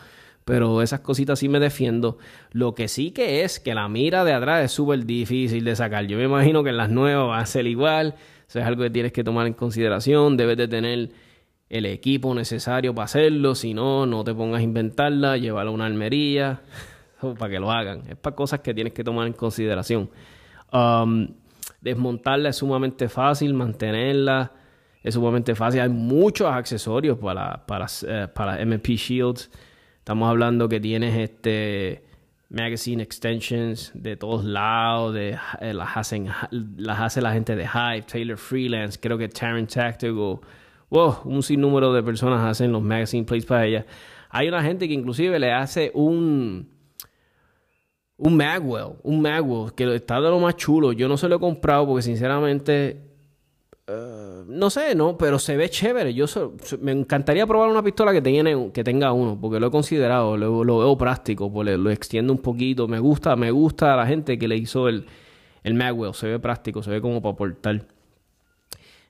[0.44, 2.18] pero esas cositas sí me defiendo.
[2.52, 6.06] Lo que sí que es que la mira de atrás es súper difícil de sacar.
[6.06, 8.14] Yo me imagino que en las nuevas va a ser igual.
[8.48, 10.37] Eso es algo que tienes que tomar en consideración.
[10.37, 11.11] Debes de tener
[11.68, 13.54] el equipo necesario para hacerlo.
[13.54, 16.62] Si no, no te pongas a inventarla, llévala a una almería
[17.38, 18.02] para que lo hagan.
[18.09, 20.11] Es para cosas que tienes que tomar en consideración.
[20.72, 21.28] Um,
[21.80, 24.52] desmontarla es sumamente fácil, mantenerla
[25.02, 25.80] es sumamente fácil.
[25.80, 29.50] Hay muchos accesorios para, para, eh, para MP Shields.
[29.98, 32.04] Estamos hablando que tienes este
[32.50, 35.38] magazine extensions de todos lados, eh,
[35.72, 40.40] las, hacen, las hace la gente de Hype, Taylor Freelance, creo que Taryn Tactical,
[40.90, 43.86] wow, un sinnúmero de personas hacen los magazine plates para ella.
[44.30, 46.68] Hay una gente que inclusive le hace un
[48.16, 50.92] un Magwell, un Magwell que está de lo más chulo.
[50.92, 53.09] Yo no se lo he comprado porque sinceramente
[53.90, 56.14] Uh, no sé, no, pero se ve chévere.
[56.14, 56.26] Yo
[56.81, 61.53] me encantaría probar una pistola que, tenga uno, porque lo he considerado, lo, veo práctico,
[61.53, 62.87] pues lo extiendo un poquito.
[62.87, 65.07] Me gusta, me gusta a la gente que le hizo el,
[65.64, 67.87] el Magwell, se ve práctico, se ve como para portar.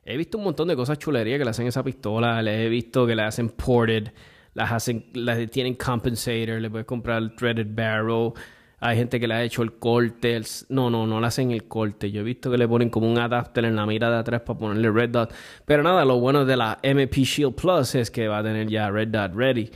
[0.05, 3.07] He visto un montón de cosas chulerías que le hacen esa pistola, les he visto
[3.07, 4.13] que le hacen ported,
[4.55, 8.33] las hacen, las tienen compensator, le puedes comprar el threaded barrel.
[8.83, 10.41] Hay gente que le ha hecho el corte.
[10.71, 12.11] No, no, no le hacen el corte.
[12.11, 14.59] Yo he visto que le ponen como un adapter en la mira de atrás para
[14.59, 15.35] ponerle red dot.
[15.67, 18.91] Pero nada, lo bueno de la MP Shield Plus es que va a tener ya
[18.91, 19.71] red dot ready.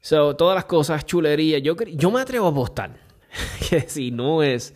[0.00, 1.62] So, todas las cosas, chulerías.
[1.62, 2.96] Yo, yo me atrevo a apostar
[3.68, 4.74] que si no es.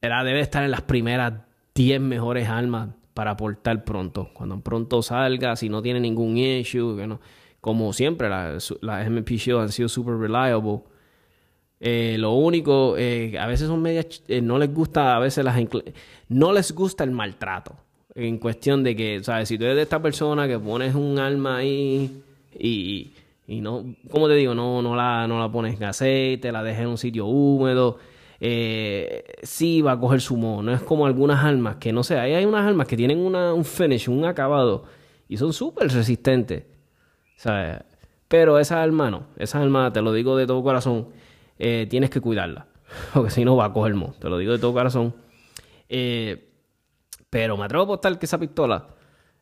[0.00, 1.34] Era, debe estar en las primeras
[1.74, 4.30] 10 mejores armas para aportar pronto.
[4.32, 6.96] Cuando pronto salga, si no tiene ningún issue.
[6.96, 7.20] Que no,
[7.60, 10.84] como siempre, las la MP Shield han sido super reliable.
[11.80, 15.56] Eh, lo único, eh, a veces son medias, eh, no les gusta, a veces las
[16.28, 17.76] no les gusta el maltrato.
[18.14, 19.48] En cuestión de que, ¿sabes?
[19.48, 22.20] Si tú eres de esta persona que pones un arma ahí
[22.58, 23.12] y,
[23.46, 26.82] y no, como te digo, no, no, la, no la pones en aceite, la dejas
[26.82, 27.98] en un sitio húmedo,
[29.42, 30.62] sí va a coger su modo.
[30.62, 33.54] No es como algunas armas que, no sé, ahí hay unas armas que tienen una,
[33.54, 34.84] un finish, un acabado
[35.28, 36.64] y son súper resistentes.
[37.36, 37.84] ¿Sabes?
[38.26, 41.06] Pero esa arma no, esa arma, te lo digo de todo corazón
[41.58, 42.66] eh, tienes que cuidarla.
[43.14, 44.14] Porque si no va a coger mo.
[44.18, 45.14] Te lo digo de todo corazón.
[45.88, 46.50] Eh,
[47.30, 48.88] pero me atrevo a apostar que esa pistola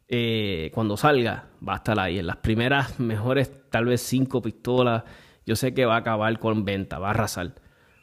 [0.09, 2.19] eh, cuando salga, va a estar ahí.
[2.19, 5.05] En las primeras mejores, tal vez cinco pistolas,
[5.45, 7.55] yo sé que va a acabar con venta, va a arrasar.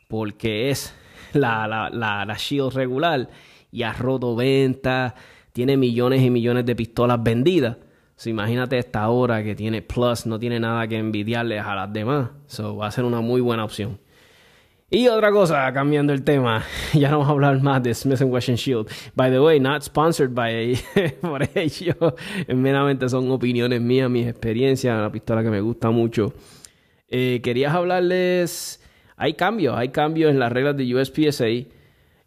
[0.08, 0.94] Porque es
[1.34, 3.30] la, la, Shield regular
[3.72, 5.16] y ha roto venta,
[5.54, 7.78] tiene millones y millones de pistolas vendidas.
[8.16, 12.30] So, imagínate esta hora que tiene Plus, no tiene nada que envidiarle a las demás.
[12.46, 14.00] So, va a ser una muy buena opción.
[14.96, 18.54] Y otra cosa, cambiando el tema, ya no vamos a hablar más de Smith Wesson
[18.54, 18.88] Shield.
[19.16, 20.78] By the way, not sponsored by
[21.22, 21.96] por ellos.
[22.48, 26.36] Meramente son opiniones mías, mis experiencias, una pistola que me gusta mucho.
[27.10, 28.84] Eh, querías hablarles.
[29.18, 31.48] Hay cambios, hay cambios en las reglas de USPSA.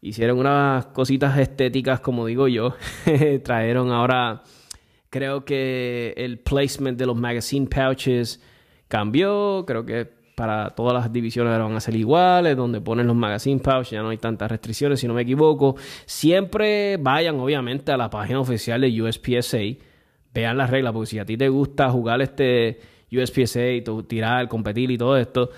[0.03, 2.75] Hicieron unas cositas estéticas, como digo yo.
[3.45, 4.43] Trajeron ahora,
[5.09, 8.43] creo que el placement de los magazine pouches
[8.89, 9.63] cambió.
[9.69, 13.91] Creo que para todas las divisiones van a ser iguales, donde ponen los magazine pouch,
[13.91, 15.77] ya no hay tantas restricciones, si no me equivoco.
[16.05, 19.59] Siempre vayan, obviamente, a la página oficial de USPSA,
[20.35, 22.79] vean las reglas, porque si a ti te gusta jugar este
[23.11, 25.51] USPSA, y tirar, competir y todo esto,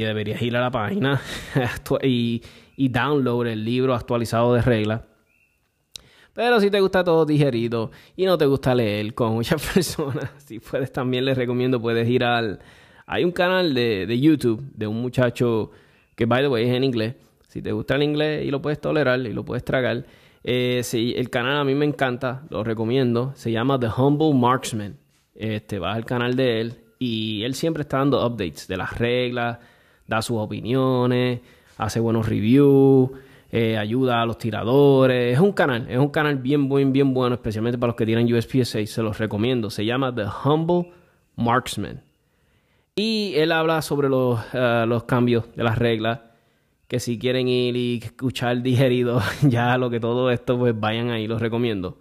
[0.00, 1.20] deberías ir a la página
[2.02, 2.42] y,
[2.76, 5.02] y download el libro actualizado de reglas.
[6.32, 10.58] Pero si te gusta todo digerido y no te gusta leer con muchas personas, si
[10.58, 12.58] puedes también les recomiendo, puedes ir al
[13.06, 15.70] hay un canal de, de, YouTube de un muchacho
[16.14, 17.14] que, by the way, es en inglés.
[17.48, 20.04] Si te gusta el inglés y lo puedes tolerar y lo puedes tragar,
[20.42, 23.32] eh, el canal a mí me encanta, lo recomiendo.
[23.34, 24.98] Se llama The Humble Marksman.
[25.34, 29.58] Este, vas al canal de él y él siempre está dando updates de las reglas,
[30.06, 31.40] da sus opiniones,
[31.78, 33.10] hace buenos reviews.
[33.50, 35.34] Eh, ayuda a los tiradores.
[35.34, 38.32] Es un canal, es un canal bien, bien, bien bueno, especialmente para los que tienen
[38.32, 38.84] USPSA.
[38.84, 39.70] Se los recomiendo.
[39.70, 40.92] Se llama The Humble
[41.36, 42.02] Marksman.
[42.96, 46.20] Y él habla sobre los, uh, los cambios de las reglas.
[46.86, 51.26] Que si quieren ir y escuchar digerido, ya lo que todo esto, pues vayan ahí,
[51.26, 51.98] los recomiendo.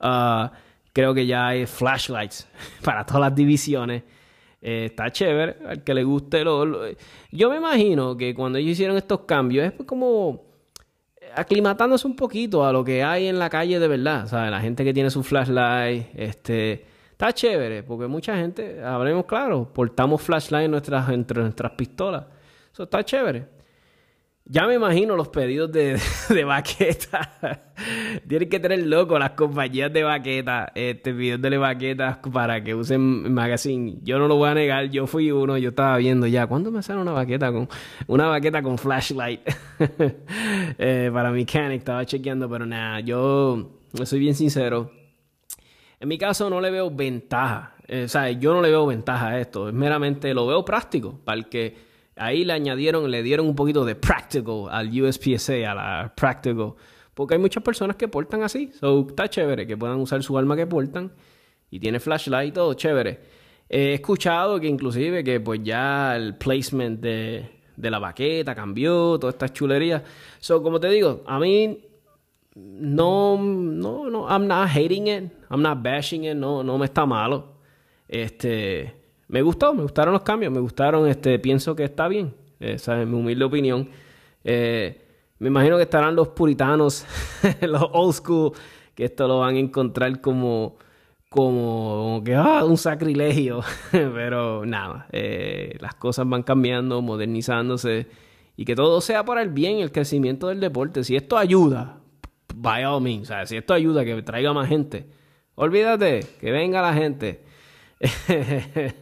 [0.00, 0.48] Uh,
[0.92, 2.48] creo que ya hay flashlights
[2.84, 4.02] para todas las divisiones.
[4.62, 6.42] Eh, está chévere, al que le guste.
[6.44, 6.80] Lo, lo,
[7.30, 10.48] Yo me imagino que cuando ellos hicieron estos cambios es como
[11.34, 14.26] aclimatándose un poquito a lo que hay en la calle de verdad.
[14.26, 14.50] ¿sabes?
[14.50, 16.89] La gente que tiene su flashlight, este
[17.20, 22.24] Está chévere, porque mucha gente, hablemos claro, portamos flashlight en nuestras, entre nuestras pistolas.
[22.72, 23.46] Eso está chévere.
[24.46, 27.28] Ya me imagino los pedidos de, de baquetas.
[28.26, 33.98] Tienen que tener loco las compañías de baquetas, este, pidiéndole baquetas para que usen magazine.
[34.02, 36.82] Yo no lo voy a negar, yo fui uno, yo estaba viendo ya, ¿cuándo me
[36.82, 37.68] sale una baqueta con
[38.06, 39.42] una baqueta con flashlight?
[40.78, 43.72] eh, para Mechanic, estaba chequeando, pero nada, yo
[44.04, 44.99] soy bien sincero
[46.00, 47.74] en mi caso no le veo ventaja.
[47.86, 49.68] Eh, o sea, yo no le veo ventaja a esto.
[49.68, 51.20] Es meramente lo veo práctico.
[51.24, 51.76] Para el que
[52.16, 56.72] ahí le añadieron, le dieron un poquito de practical al USPSA, a la practical.
[57.12, 58.70] Porque hay muchas personas que portan así.
[58.80, 61.12] So, está chévere que puedan usar su arma que portan.
[61.70, 63.20] Y tiene flashlight y todo, chévere.
[63.68, 69.34] He escuchado que inclusive que pues ya el placement de, de la baqueta cambió, todas
[69.34, 70.02] estas chulerías.
[70.38, 71.78] So, como te digo, a mí
[72.54, 77.04] no, no, no, I'm not hating it, I'm not bashing it, no, no me está
[77.04, 77.56] malo.
[78.08, 78.94] Este,
[79.28, 83.06] me gustó, me gustaron los cambios, me gustaron, este, pienso que está bien, esa es
[83.06, 83.88] mi humilde opinión.
[84.44, 85.04] Eh,
[85.38, 87.04] me imagino que estarán los puritanos,
[87.60, 88.52] los old school,
[88.94, 90.76] que esto lo van a encontrar como,
[91.28, 93.60] como, que, ah, un sacrilegio,
[93.90, 98.06] pero nada, eh, las cosas van cambiando, modernizándose
[98.56, 101.02] y que todo sea para el bien, el crecimiento del deporte.
[101.02, 102.00] Si esto ayuda
[102.54, 103.22] by all means.
[103.22, 105.06] O sea, si esto ayuda a que traiga más gente,
[105.54, 107.42] olvídate, que venga la gente.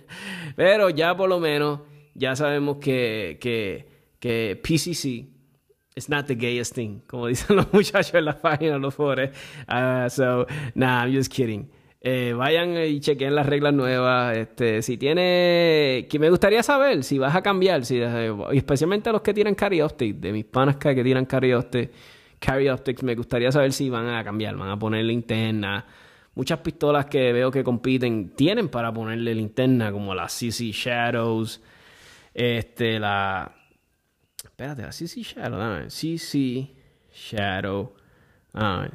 [0.56, 1.80] Pero ya por lo menos,
[2.14, 5.28] ya sabemos que, que, que PCC
[5.94, 9.30] is not the gayest thing, como dicen los muchachos en la página, los foros.
[9.68, 11.70] Uh, so, nah, I'm just kidding.
[12.00, 14.36] Eh, vayan y chequen las reglas nuevas.
[14.36, 16.06] Este, si tiene.
[16.08, 19.54] Que me gustaría saber si vas a cambiar, si, eh, especialmente a los que tiran
[19.54, 21.26] carry de mis panas que tiran
[22.40, 25.84] Carry Optics, me gustaría saber si van a cambiar, van a poner linterna.
[26.38, 31.60] Muchas pistolas que veo que compiten tienen para ponerle linterna, como la CC Shadows,
[32.32, 33.52] este, la...
[34.44, 36.70] Espérate, la CC Shadow, dame, CC
[37.12, 37.92] Shadow.
[38.52, 38.92] A ver,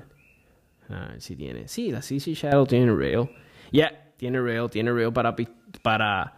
[0.87, 1.67] a ver si tiene.
[1.67, 3.29] Sí, la CC Shadow tiene rail.
[3.71, 5.35] Yeah, tiene rail, tiene rail para...
[5.81, 6.37] para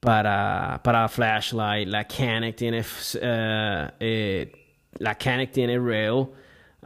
[0.00, 4.52] para, para flashlight, la Canik tiene uh, eh,
[4.98, 6.28] la Canik tiene rail.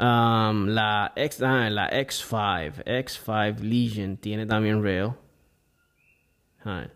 [0.01, 5.11] Um, la, X, ah, la X5, X5 Legion tiene también rail.
[6.65, 6.87] Ah,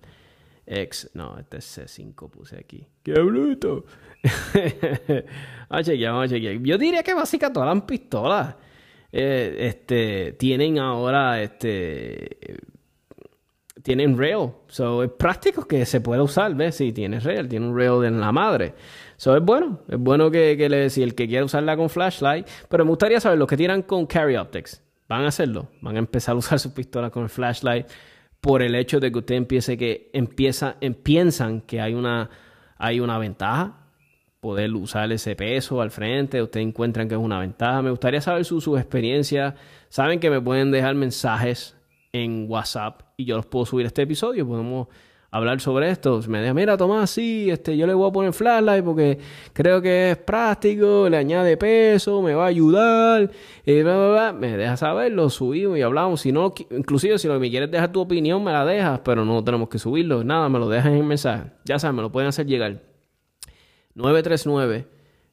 [0.64, 2.86] X, no, este es C5 puse aquí.
[3.02, 3.84] ¡Qué bruto!
[4.24, 5.24] vamos
[5.68, 6.62] a chequear, vamos a chequear.
[6.62, 8.56] Yo diría que básicamente todas las pistolas
[9.12, 12.38] eh, este, tienen ahora este,
[13.82, 14.48] tienen rail.
[14.68, 16.76] So, es práctico que se pueda usar, ¿ves?
[16.76, 18.74] Sí, tiene rail, tiene un rail en la madre.
[19.16, 22.46] So, es bueno, es bueno que, que le, si el que quiere usarla con flashlight,
[22.68, 25.68] pero me gustaría saber, los que tiran con carry optics, ¿van a hacerlo?
[25.80, 27.86] ¿Van a empezar a usar su pistola con el flashlight
[28.40, 32.30] por el hecho de que usted empiece que empieza, em, piensan que hay una,
[32.76, 33.80] hay una ventaja?
[34.44, 37.80] poder usar ese peso al frente, ustedes encuentran que es una ventaja.
[37.80, 39.54] Me gustaría saber sus su experiencias.
[39.88, 41.78] Saben que me pueden dejar mensajes
[42.12, 44.46] en WhatsApp y yo los puedo subir a este episodio.
[44.46, 44.88] Podemos
[45.34, 46.20] hablar sobre esto.
[46.28, 49.18] Me dice, mira, Tomás, sí, este, yo le voy a poner flashlight porque
[49.52, 53.28] creo que es práctico, le añade peso, me va a ayudar.
[53.66, 56.20] Y Me deja saber, lo subimos y hablamos.
[56.20, 59.42] Si no, inclusive si lo me quieres dejar tu opinión, me la dejas, pero no
[59.42, 60.22] tenemos que subirlo.
[60.22, 61.50] Nada, me lo dejas en el mensaje.
[61.64, 62.80] Ya saben, me lo pueden hacer llegar.
[63.96, 64.86] 939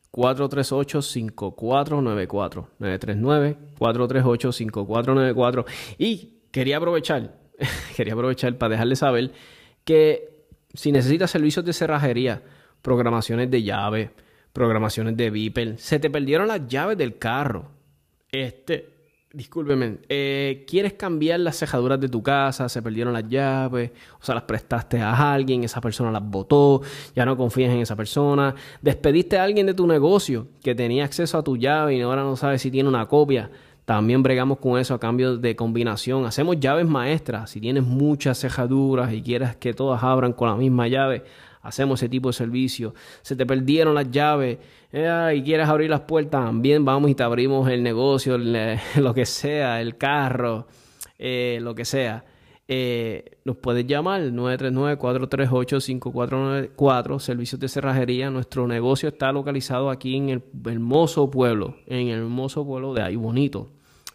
[0.09, 5.65] 438 5494 939 438 5494
[5.99, 7.35] y quería aprovechar,
[7.95, 9.31] quería aprovechar para dejarle saber
[9.84, 12.41] que si necesitas servicios de cerrajería,
[12.82, 14.11] programaciones de llave,
[14.53, 17.69] programaciones de Viper, se te perdieron las llaves del carro.
[18.32, 18.89] Este,
[19.34, 24.36] discúlpeme, eh, quieres cambiar las cejaduras de tu casa, se perdieron las llaves, o sea,
[24.36, 26.82] las prestaste a alguien, esa persona las botó,
[27.15, 31.38] ya no confías en esa persona, despediste a alguien de tu negocio que tenía acceso
[31.38, 33.49] a tu llave y ahora no sabes si tiene una copia
[33.86, 36.25] también bregamos con eso a cambio de combinación.
[36.25, 37.49] Hacemos llaves maestras.
[37.49, 41.23] Si tienes muchas cejaduras y quieres que todas abran con la misma llave,
[41.61, 42.93] hacemos ese tipo de servicio.
[43.21, 44.59] Se te perdieron las llaves
[44.91, 48.38] eh, y quieres abrir las puertas, también vamos y te abrimos el negocio,
[48.97, 50.67] lo que sea, el carro,
[51.17, 52.23] eh, lo que sea.
[52.74, 58.30] Eh, nos puedes llamar 939-438-5494, servicios de cerrajería.
[58.30, 63.17] Nuestro negocio está localizado aquí en el hermoso pueblo, en el hermoso pueblo de ahí
[63.17, 63.67] bonito,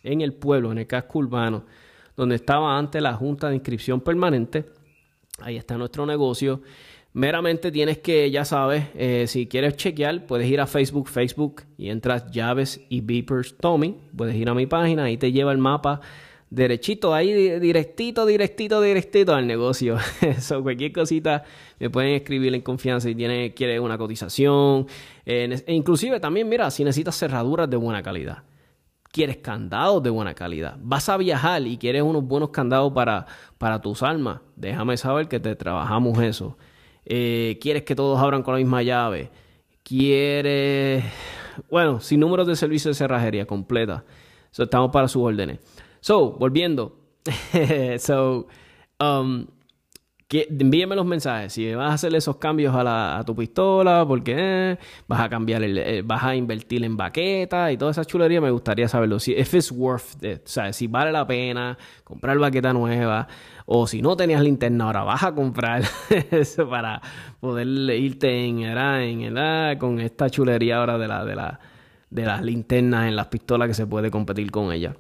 [0.02, 1.64] en el pueblo, en el casco urbano,
[2.16, 4.64] donde estaba antes la Junta de Inscripción Permanente.
[5.42, 6.62] Ahí está nuestro negocio.
[7.12, 11.90] Meramente tienes que, ya sabes, eh, si quieres chequear, puedes ir a Facebook, Facebook y
[11.90, 13.98] entras llaves y beepers Tommy.
[14.16, 16.00] Puedes ir a mi página, ahí te lleva el mapa
[16.56, 19.98] derechito ahí, directito, directito, directito al negocio.
[20.22, 21.44] Eso, cualquier cosita
[21.78, 24.86] me pueden escribir en confianza si tiene, quiere una cotización.
[25.26, 28.42] e inclusive también, mira, si necesitas cerraduras de buena calidad.
[29.12, 30.78] Quieres candados de buena calidad.
[30.80, 33.26] Vas a viajar y quieres unos buenos candados para,
[33.58, 34.40] para tus almas.
[34.56, 36.56] Déjame saber que te trabajamos eso.
[37.04, 39.30] Eh, quieres que todos abran con la misma llave.
[39.82, 41.04] Quieres,
[41.70, 44.04] bueno, sin números de servicio de cerrajería completa.
[44.52, 45.60] estamos para sus órdenes.
[46.06, 47.00] So, volviendo.
[47.98, 48.46] so,
[49.00, 49.44] um,
[50.30, 51.52] envíeme los mensajes.
[51.54, 54.78] Si vas a hacer esos cambios a, la, a tu pistola, porque eh,
[55.08, 58.52] vas a cambiar, el, eh, vas a invertir en baqueta y toda esa chulería, me
[58.52, 59.18] gustaría saberlo.
[59.18, 63.26] Si if it's worth it, o sea, si vale la pena comprar baqueta nueva,
[63.64, 65.82] o si no tenías linterna, ahora vas a comprar
[66.30, 67.02] eso para
[67.40, 71.58] poder irte en, en, con esta chulería ahora de, la, de, la,
[72.10, 74.94] de las linternas en las pistolas que se puede competir con ellas.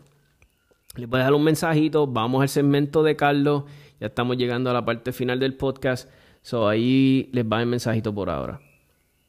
[0.96, 2.06] Les voy a dejar un mensajito.
[2.06, 3.64] Vamos al segmento de Carlos.
[4.00, 6.08] Ya estamos llegando a la parte final del podcast.
[6.40, 8.60] So ahí les va el mensajito por ahora.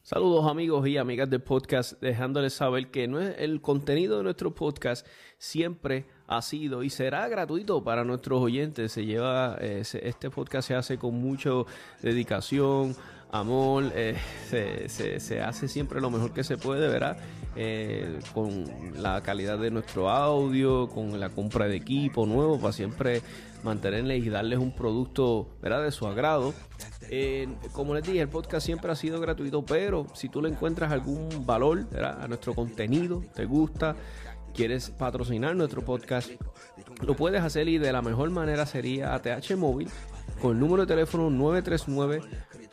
[0.01, 5.05] Saludos amigos y amigas del podcast, dejándoles saber que el contenido de nuestro podcast
[5.37, 8.93] siempre ha sido y será gratuito para nuestros oyentes.
[8.93, 11.49] Se lleva eh, este podcast se hace con mucha
[12.01, 12.95] dedicación,
[13.31, 14.15] amor, eh,
[14.87, 17.17] se, se, hace siempre lo mejor que se puede, ¿verdad?
[17.59, 18.65] Eh, con
[19.01, 23.23] la calidad de nuestro audio, con la compra de equipo nuevo para siempre
[23.63, 26.53] mantenerles y darles un producto de su agrado.
[27.71, 31.47] Como les dije, el podcast siempre ha sido gratuito, pero si tú le encuentras algún
[31.47, 32.21] valor ¿verdad?
[32.21, 33.95] a nuestro contenido, te gusta,
[34.53, 36.29] quieres patrocinar nuestro podcast,
[37.01, 39.89] lo puedes hacer y de la mejor manera sería ATH Móvil
[40.39, 41.31] con el número de teléfono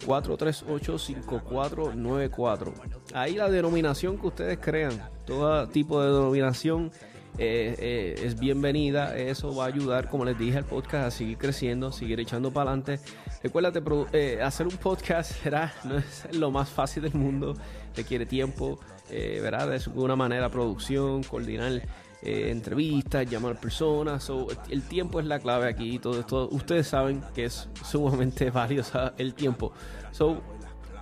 [0.01, 2.73] 939-438-5494.
[3.13, 6.91] Ahí la denominación que ustedes crean, todo tipo de denominación
[7.37, 9.17] eh, eh, es bienvenida.
[9.17, 12.71] Eso va a ayudar, como les dije, al podcast a seguir creciendo, seguir echando para
[12.71, 13.01] adelante.
[13.43, 13.83] Recuérdate,
[14.13, 17.57] eh, hacer un podcast será, no es lo más fácil del mundo,
[17.97, 18.79] requiere tiempo,
[19.11, 19.69] ¿verdad?
[19.69, 21.83] De alguna manera, producción, coordinar
[22.25, 24.31] eh, entrevistas, llamar personas.
[24.71, 25.99] el tiempo es la clave aquí.
[25.99, 29.73] Todo, esto ustedes saben que es sumamente valioso el tiempo.
[30.11, 30.41] So,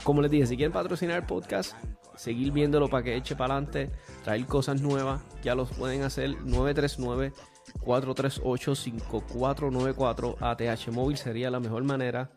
[0.03, 1.77] como les dije, si quieren patrocinar el podcast,
[2.17, 3.91] seguir viéndolo para que eche para adelante,
[4.25, 7.33] traer cosas nuevas, ya los pueden hacer 939
[7.81, 12.33] 438 5494 ATH móvil sería la mejor manera.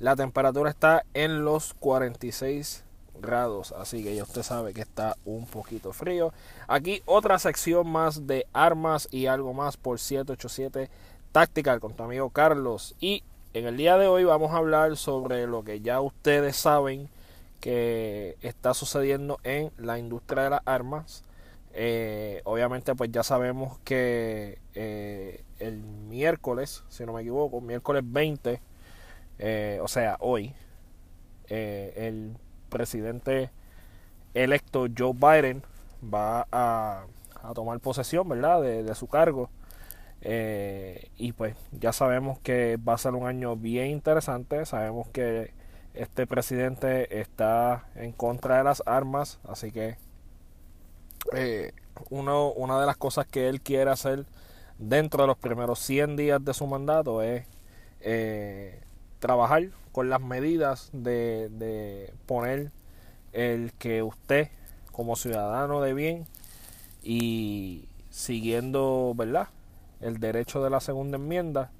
[0.00, 2.83] La temperatura está en los 46
[3.20, 6.32] grados, así que ya usted sabe que está un poquito frío.
[6.68, 10.90] Aquí otra sección más de armas y algo más por 787
[11.32, 12.94] Tactical con tu amigo Carlos.
[13.00, 17.08] Y en el día de hoy vamos a hablar sobre lo que ya ustedes saben
[17.60, 21.24] que está sucediendo en la industria de las armas
[21.76, 28.60] eh, obviamente pues ya sabemos que eh, el miércoles, si no me equivoco, miércoles 20,
[29.40, 30.54] eh, o sea, hoy,
[31.48, 32.36] el
[32.74, 33.50] presidente
[34.34, 35.62] electo Joe Biden
[36.02, 37.06] va a,
[37.54, 39.48] tomar posesión, ¿verdad?, de, su cargo.
[40.20, 44.66] y pues ya sabemos que va a ser un año bien interesante.
[44.66, 45.52] Sabemos que
[45.94, 49.96] este presidente está en contra de las armas, así que
[51.32, 51.72] eh,
[52.10, 54.26] una de las cosas que él quiere hacer
[54.78, 57.46] dentro de los primeros 100 días de su mandato es
[58.00, 58.80] eh,
[59.20, 62.72] trabajar con las medidas de, de poner
[63.32, 64.50] el que usted
[64.90, 66.26] como ciudadano de bien
[67.02, 69.48] y siguiendo verdad
[70.00, 71.70] el derecho de la segunda enmienda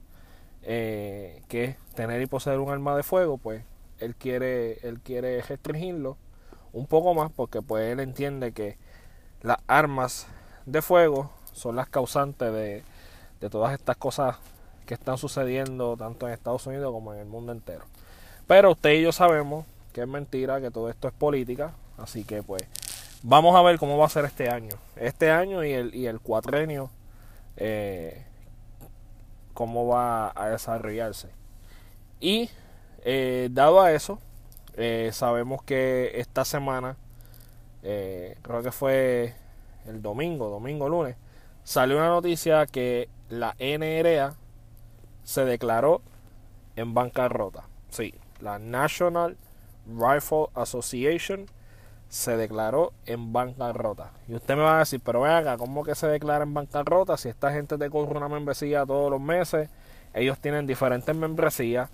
[0.63, 3.65] eh, que es tener y poseer un arma de fuego pues
[3.99, 6.17] él quiere él quiere restringirlo
[6.73, 8.79] un poco más porque pues él entiende que
[9.43, 10.29] las armas
[10.67, 12.83] de fuego son las causantes de,
[13.51, 14.37] todas estas cosas
[14.87, 17.85] que están sucediendo tanto en Estados Unidos como en el mundo entero.
[18.47, 22.43] Pero usted y yo sabemos que es mentira, que todo esto es política, así que
[22.43, 22.63] pues
[23.23, 24.75] vamos a ver cómo va a ser este año.
[24.97, 26.91] Este año y el, y el cuatrenio,
[27.57, 28.25] eh,
[29.55, 31.29] cómo va a desarrollarse.
[32.21, 32.51] Y
[33.05, 34.19] eh, dado a eso,
[34.77, 36.97] eh, sabemos que esta semana
[37.83, 39.35] creo que fue
[39.87, 41.17] el domingo, domingo, lunes,
[41.65, 44.35] salió una noticia que la NRA
[45.23, 46.01] se declaró
[46.77, 47.65] en bancarrota.
[47.91, 48.15] Sí,
[48.45, 49.37] la National
[49.87, 51.47] Rifle Association
[52.09, 54.13] se declaró en bancarrota.
[54.29, 57.17] Y usted me va a decir, pero ven acá, ¿cómo que se declara en bancarrota?
[57.17, 59.69] Si esta gente te corre una membresía todos los meses,
[60.13, 61.91] ellos tienen diferentes membresías,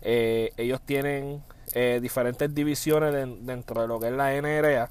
[0.00, 1.42] eh, ellos tienen
[1.74, 3.12] eh, diferentes divisiones
[3.44, 4.90] dentro de lo que es la NRA.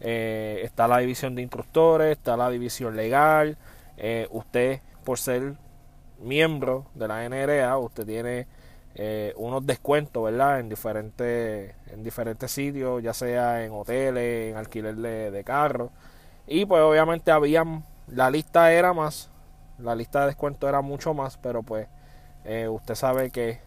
[0.00, 3.56] Eh, está la división de instructores, está la división legal.
[4.30, 5.54] Usted, por ser
[6.20, 8.46] miembro de la NRA, usted tiene
[8.94, 10.60] eh, unos descuentos, ¿verdad?
[10.60, 15.90] En diferentes, en diferentes sitios, ya sea en hoteles, en alquiler de, de carros.
[16.46, 19.30] Y pues obviamente habían, la lista era más,
[19.78, 21.88] la lista de descuentos era mucho más, pero pues
[22.68, 23.60] usted sabe que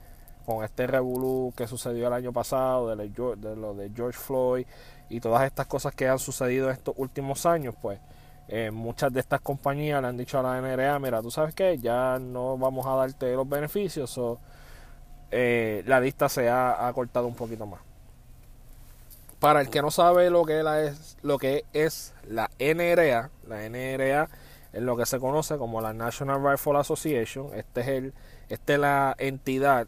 [0.45, 4.65] con este revolú que sucedió el año pasado, de lo de George Floyd,
[5.09, 7.99] y todas estas cosas que han sucedido estos últimos años, pues
[8.47, 11.78] eh, muchas de estas compañías le han dicho a la NRA, mira, tú sabes que
[11.80, 14.11] ya no vamos a darte los beneficios,
[15.38, 17.81] eh, la lista se ha, cortado un poquito más.
[19.39, 24.29] Para el que no sabe lo que, es, lo que es la NRA, la NRA
[24.71, 27.49] es lo que se conoce como la National Rifle Association.
[27.53, 28.13] Este es
[28.47, 29.88] esta es la entidad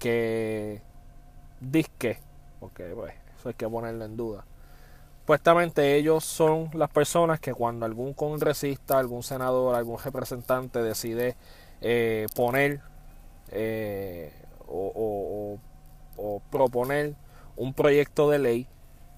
[0.00, 0.82] que
[1.60, 2.18] disque,
[2.58, 3.14] porque pues,
[3.44, 4.44] hay que ponerlo en duda.
[5.20, 11.36] Supuestamente ellos son las personas que cuando algún congresista, algún senador, algún representante decide
[11.80, 12.80] eh, poner
[13.52, 14.32] eh,
[14.74, 15.58] o,
[16.50, 17.14] proponer
[17.56, 18.68] un proyecto de ley,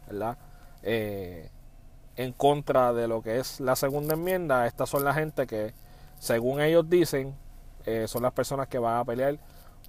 [0.07, 0.38] ¿verdad?
[0.82, 1.50] Eh,
[2.16, 5.74] en contra de lo que es la segunda enmienda, estas son la gente que,
[6.18, 7.34] según ellos dicen,
[8.07, 9.38] son las personas que van a pelear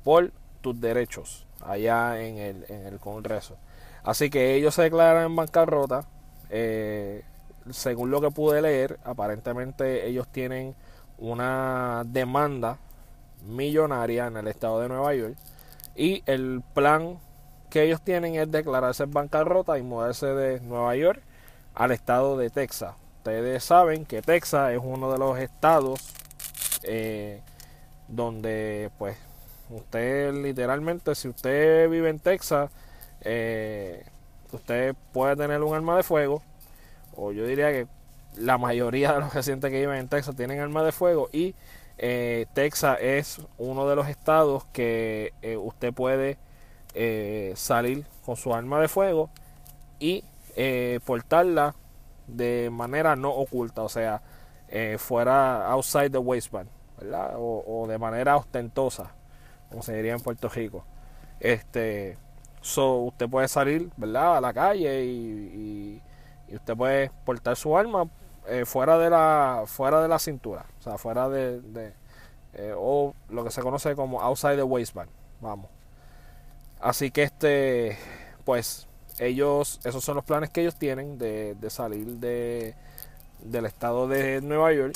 [0.04, 3.58] por tus derechos allá en el, en el Congreso.
[4.06, 6.08] Así que ellos se declaran en bancarrota.
[6.52, 7.24] Eh,
[7.72, 10.76] según lo que pude leer, aparentemente ellos tienen
[11.18, 12.78] una demanda
[13.48, 15.36] millonaria en el estado de Nueva York.
[15.96, 17.20] Y el plan
[17.70, 21.22] que ellos tienen es declararse en bancarrota y moverse de Nueva York
[21.74, 22.96] al estado de Texas.
[23.18, 26.00] Ustedes saben que Texas es uno de los estados
[26.84, 27.42] eh,
[28.08, 29.18] donde pues
[29.70, 32.70] usted literalmente si usted vive en Texas
[33.22, 34.06] eh,
[34.52, 36.42] usted puede tener un arma de fuego,
[37.16, 37.88] o yo diría que
[38.38, 41.56] la mayoría de los residentes que viven en Texas tienen arma de fuego y
[41.98, 46.38] eh, Texas es uno de los estados que eh, usted puede
[47.56, 49.30] salir con su arma de fuego
[50.00, 50.24] y
[51.06, 51.76] portarla
[52.28, 54.22] de manera no oculta, o sea,
[54.68, 56.70] eh, fuera outside the waistband,
[57.00, 57.36] ¿verdad?
[57.38, 59.12] O, de manera ostentosa,
[59.70, 60.86] como se diría en Puerto Rico.
[61.40, 62.18] Este,
[62.62, 64.38] so, usted puede salir, ¿verdad?
[64.38, 66.02] A la calle y,
[66.52, 68.08] usted puede portar su arma
[68.48, 71.94] eh, fuera de la fuera de la cintura, o sea, fuera de, de
[72.54, 75.10] eh, o lo que se conoce como outside the waistband,
[75.42, 75.70] vamos.
[76.80, 77.98] Así que este,
[78.44, 78.88] pues
[79.20, 82.76] ellos, esos son los planes que ellos tienen de, salir de,
[83.42, 84.96] del estado de Nueva York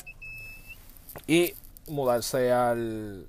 [1.27, 1.53] y
[1.87, 3.27] mudarse al,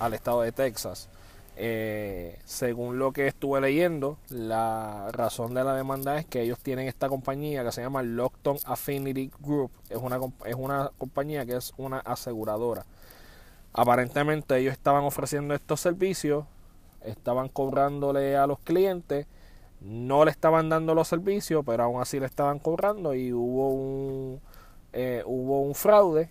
[0.00, 1.08] al estado de Texas.
[1.56, 6.88] Eh, según lo que estuve leyendo, la razón de la demanda es que ellos tienen
[6.88, 9.70] esta compañía que se llama Lockton Affinity Group.
[9.90, 12.86] Es una, es una compañía que es una aseguradora.
[13.74, 16.44] Aparentemente ellos estaban ofreciendo estos servicios,
[17.02, 19.26] estaban cobrándole a los clientes
[19.84, 24.40] no le estaban dando los servicios, pero aún así le estaban cobrando y hubo un,
[24.92, 26.28] eh, hubo un fraude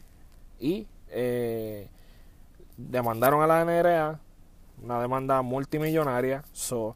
[0.59, 1.89] y eh,
[2.77, 4.19] demandaron a la NRA
[4.83, 6.43] una demanda multimillonaria.
[6.53, 6.95] So,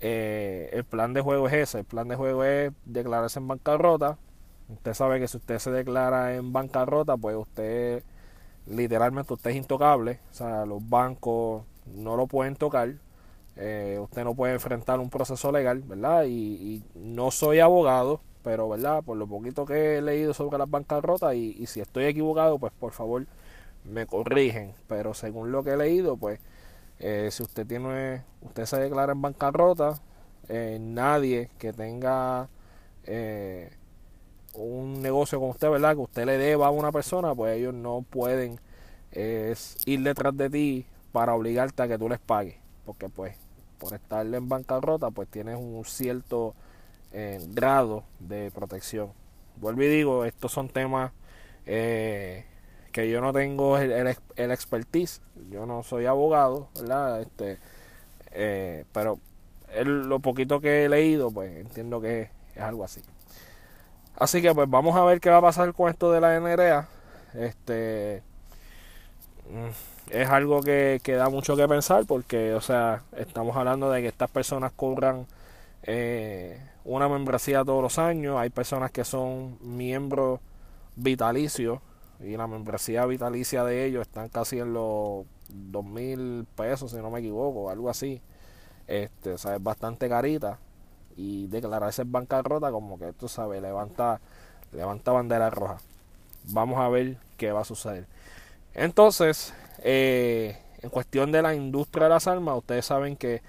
[0.00, 4.18] eh, el plan de juego es ese, el plan de juego es declararse en bancarrota.
[4.68, 8.02] Usted sabe que si usted se declara en bancarrota, pues usted
[8.66, 12.94] literalmente usted es intocable, o sea, los bancos no lo pueden tocar
[13.56, 16.24] eh, usted no puede enfrentar un proceso legal, ¿verdad?
[16.26, 19.02] Y, no soy abogado, pero, ¿verdad?
[19.04, 22.72] Por lo poquito que he leído sobre las bancarrotas y, y si estoy equivocado, pues
[22.78, 23.26] por favor
[23.84, 24.74] me corrigen.
[24.88, 26.40] Pero según lo que he leído, pues
[27.02, 30.00] eh, si usted tiene, usted se declara en bancarrota,
[30.48, 32.48] eh, nadie que tenga
[34.54, 35.94] un negocio con usted, ¿verdad?
[35.94, 38.60] Que usted le deba a una persona, pues ellos no pueden
[39.14, 43.36] ir detrás de ti para obligarte a que tú les pagues porque pues
[43.78, 46.54] por estar en bancarrota pues tienes un cierto
[47.12, 49.12] eh, grado de protección.
[49.56, 51.12] Vuelvo y digo, estos son temas
[51.66, 52.44] eh,
[52.92, 57.22] que yo no tengo el, el, expertise, yo no soy abogado, ¿verdad?
[57.22, 57.58] Este,
[58.32, 59.18] eh, pero
[59.84, 63.02] lo poquito que he leído pues entiendo que es algo así.
[64.16, 66.86] Así que pues vamos a ver qué va a pasar con esto de la NRA.
[67.34, 68.22] Este
[69.50, 74.08] mm, es algo que, da mucho que pensar porque, o sea, estamos hablando de que
[74.08, 75.26] estas personas cobran
[75.82, 78.36] eh, una membresía todos los años.
[78.38, 80.40] Hay personas que son miembros
[80.94, 81.80] vitalicios
[82.22, 87.10] y la membresía vitalicia de ellos están casi en los dos mil pesos, si no
[87.10, 88.20] me equivoco, algo así.
[88.86, 90.58] Este, o sea, es bastante carita
[91.16, 94.20] y declararse en bancarrota como que tú sabes, levanta,
[94.72, 95.78] levanta bandera roja.
[96.44, 98.06] Vamos a ver qué va a suceder.
[98.74, 99.52] Entonces,
[99.82, 103.42] eh, en cuestión de la industria de las armas, ustedes saben que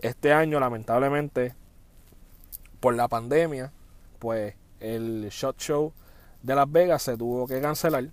[0.00, 1.54] este año, lamentablemente,
[2.80, 3.72] por la pandemia,
[4.18, 5.92] pues el Shot Show
[6.46, 8.08] de Las Vegas se tuvo que cancelar,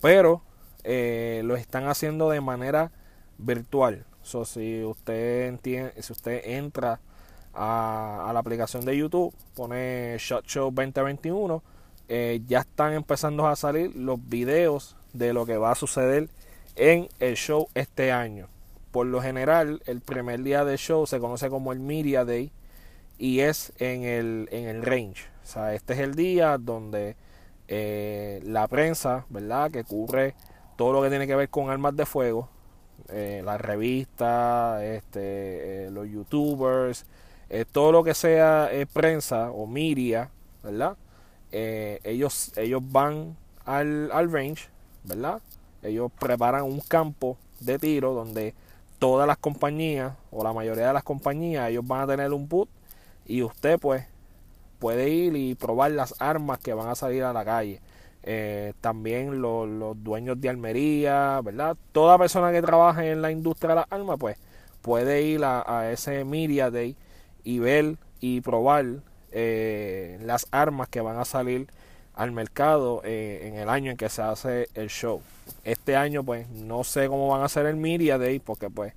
[0.00, 0.40] pero
[0.82, 2.90] eh, lo están haciendo de manera
[3.36, 4.06] virtual.
[4.22, 7.00] Si usted entiende, si usted entra
[7.52, 11.62] a, la aplicación de YouTube, pone Shot Show 2021,
[12.08, 16.30] eh, ya están empezando a salir los videos de lo que va a suceder
[16.76, 18.48] en el show este año.
[18.90, 22.52] Por lo general, el primer día del show se conoce como el Media Day
[23.18, 25.26] y es en el, en el range.
[25.44, 27.16] O sea, este es el día donde
[27.72, 29.70] eh, la prensa, ¿verdad?
[29.70, 30.34] Que cubre
[30.76, 32.48] todo lo que tiene que ver con armas de fuego,
[33.10, 37.06] eh, las revistas, este, eh, los youtubers,
[37.72, 40.30] todo lo que sea prensa o media,
[40.62, 40.96] ¿verdad?
[41.50, 44.68] ellos, ellos van al, al range,
[45.02, 45.40] ¿verdad?
[45.82, 48.54] ellos preparan un campo de tiro donde
[48.98, 52.68] todas las compañías o la mayoría de las compañías ellos van a tener un boot
[53.26, 54.04] y usted pues
[54.80, 57.80] puede ir y probar las armas que van a salir a la calle
[58.24, 59.68] eh, también los,
[60.02, 64.36] dueños de armería verdad toda persona que trabaje en la industria de las armas pues
[64.82, 66.96] puede ir a, ese media day
[67.44, 68.86] y ver y probar
[69.30, 71.68] eh, las armas que van a salir
[72.14, 75.22] al mercado eh, en el año en que se hace el show.
[75.64, 78.92] Este año pues no sé cómo van a ser el Media Day porque pues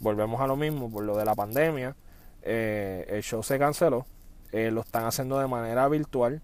[0.00, 1.96] volvemos a lo mismo por lo de la pandemia.
[2.42, 4.06] Eh, el show se canceló.
[4.52, 6.40] Eh, lo están haciendo de manera virtual.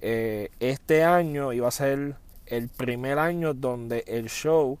[0.00, 4.78] este año iba a ser el primer año donde el show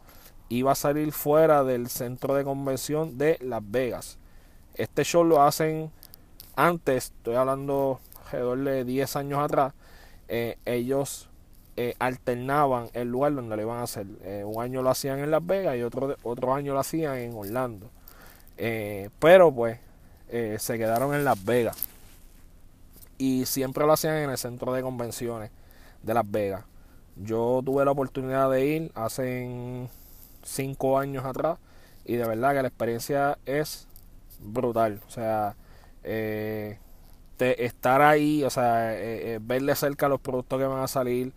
[0.48, 4.18] iba a salir fuera del centro de convención de Las Vegas.
[4.74, 5.90] Este show lo hacen
[6.54, 9.72] antes, estoy hablando alrededor de 10 años atrás
[10.28, 11.28] eh, ellos
[11.76, 14.06] eh, alternaban el lugar donde lo iban a hacer.
[14.24, 17.34] Eh, un año lo hacían en Las Vegas y otro, otro año lo hacían en
[17.34, 17.90] Orlando.
[19.18, 19.78] pero pues
[20.58, 21.76] se quedaron en Las Vegas.
[23.18, 25.50] Y siempre lo hacían en el centro de convenciones
[26.02, 26.64] de Las Vegas.
[27.16, 29.88] Yo tuve la oportunidad de ir hace
[30.42, 31.58] cinco años atrás
[32.04, 33.88] y de verdad que la experiencia es
[34.40, 35.00] brutal.
[35.06, 35.56] O sea,
[36.04, 36.78] eh,
[37.38, 41.32] estar ahí, o sea, eh, eh, ver de cerca los productos que van a salir,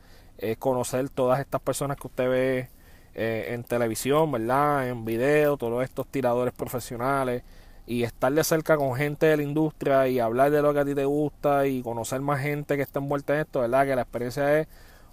[0.60, 2.70] conocer todas estas personas que usted ve
[3.14, 4.88] en televisión, ¿verdad?
[4.88, 7.44] En video, todos estos tiradores profesionales
[7.90, 10.86] y estar de cerca con gente de la industria y hablar de lo que a
[10.86, 13.88] ti te gusta y conocer más gente que está envuelta en esto, ¿verdad?
[13.88, 14.68] Que la experiencia es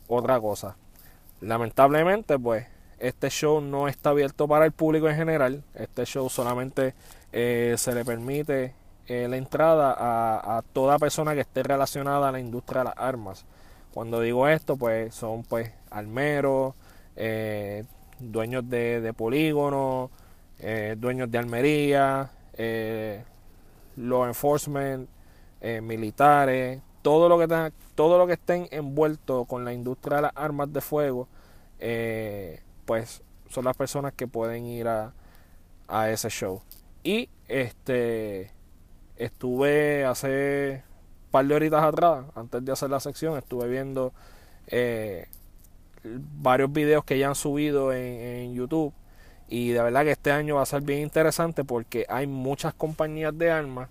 [0.09, 0.77] otra cosa.
[1.41, 2.67] Lamentablemente, pues,
[2.99, 5.65] este show no está abierto para el público en general.
[5.75, 6.95] Este show solamente
[7.33, 8.75] eh, se le permite
[9.07, 13.47] eh, la entrada a, toda persona que esté relacionada a la industria de las armas.
[13.95, 16.75] Cuando digo esto, pues son pues almeros,
[17.17, 17.85] eh,
[18.19, 20.11] dueños de, de polígonos,
[20.99, 21.39] dueños de
[22.59, 23.25] almería,
[23.97, 25.09] law enforcement,
[25.83, 30.73] militares, todo lo que todo lo que estén envuelto con la industria de las armas
[30.73, 31.29] de fuego,
[32.85, 35.13] pues son las personas que pueden ir a,
[35.89, 36.63] a ese show.
[37.03, 38.51] Y este
[39.17, 40.83] estuve hace
[41.27, 44.13] un par de horitas atrás, antes de hacer la sección, estuve viendo
[44.67, 45.29] eh,
[46.05, 48.93] varios videos que ya han subido en, YouTube.
[49.49, 53.37] Y de verdad que este año va a ser bien interesante porque hay muchas compañías
[53.37, 53.89] de armas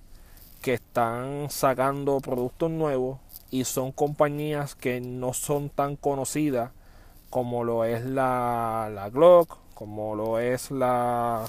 [0.61, 3.19] que están sacando productos nuevos
[3.51, 6.71] y son compañías que no son tan conocidas
[7.29, 11.45] como lo es la, la Glock, como lo es la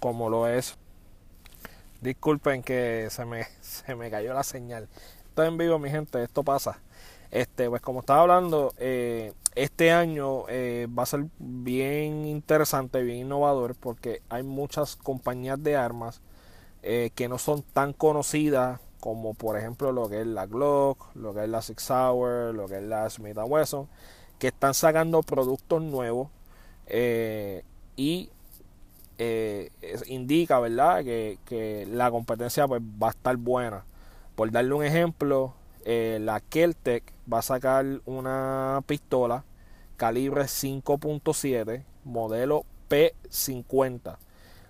[0.00, 0.76] como lo es.
[2.02, 4.88] Disculpen que se me, se me cayó la señal.
[5.28, 6.78] Estoy en vivo, mi gente, esto pasa.
[7.34, 13.26] Este, pues como estaba hablando, eh, este año eh, va a ser bien interesante, bien
[13.26, 16.20] innovador, porque hay muchas compañías de armas
[16.84, 21.34] eh, que no son tan conocidas como por ejemplo lo que es la Glock, lo
[21.34, 23.88] que es la Six Hour, lo que es la Smith Wesson,
[24.38, 26.28] que están sacando productos nuevos
[27.96, 28.30] y
[30.06, 33.84] indica, ¿verdad?, que, la competencia pues, va a estar buena.
[34.36, 35.54] Por darle un ejemplo,
[35.84, 39.44] eh, la Keltec va a sacar una pistola
[39.96, 44.16] calibre 5.7, modelo P50.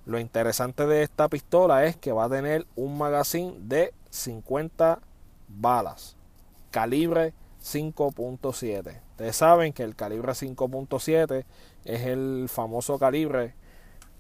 [0.07, 5.01] Lo interesante de esta pistola es que va a tener un magazine de 50
[5.49, 6.17] balas,
[6.71, 9.01] calibre 5.7.
[9.13, 11.45] Ustedes saben que el calibre 5.7
[11.85, 13.55] es el famoso calibre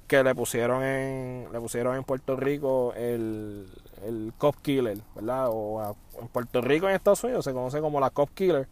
[0.06, 3.66] que le pusieron en le pusieron en Puerto Rico el,
[4.02, 5.48] el Cop Killer, ¿verdad?
[5.50, 8.68] O en Puerto Rico en Estados Unidos se conoce como la Cop Killer.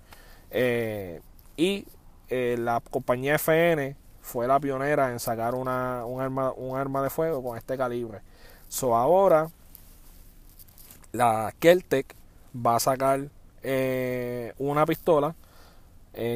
[0.50, 1.20] Eh,
[1.56, 1.86] y
[2.28, 7.10] eh, la compañía FN fue la pionera en sacar una, un, arma, un arma de
[7.10, 8.20] fuego con este calibre.
[8.68, 9.48] So ahora
[11.12, 12.14] la Keltec
[12.54, 13.28] va a sacar
[13.62, 15.34] eh, una pistola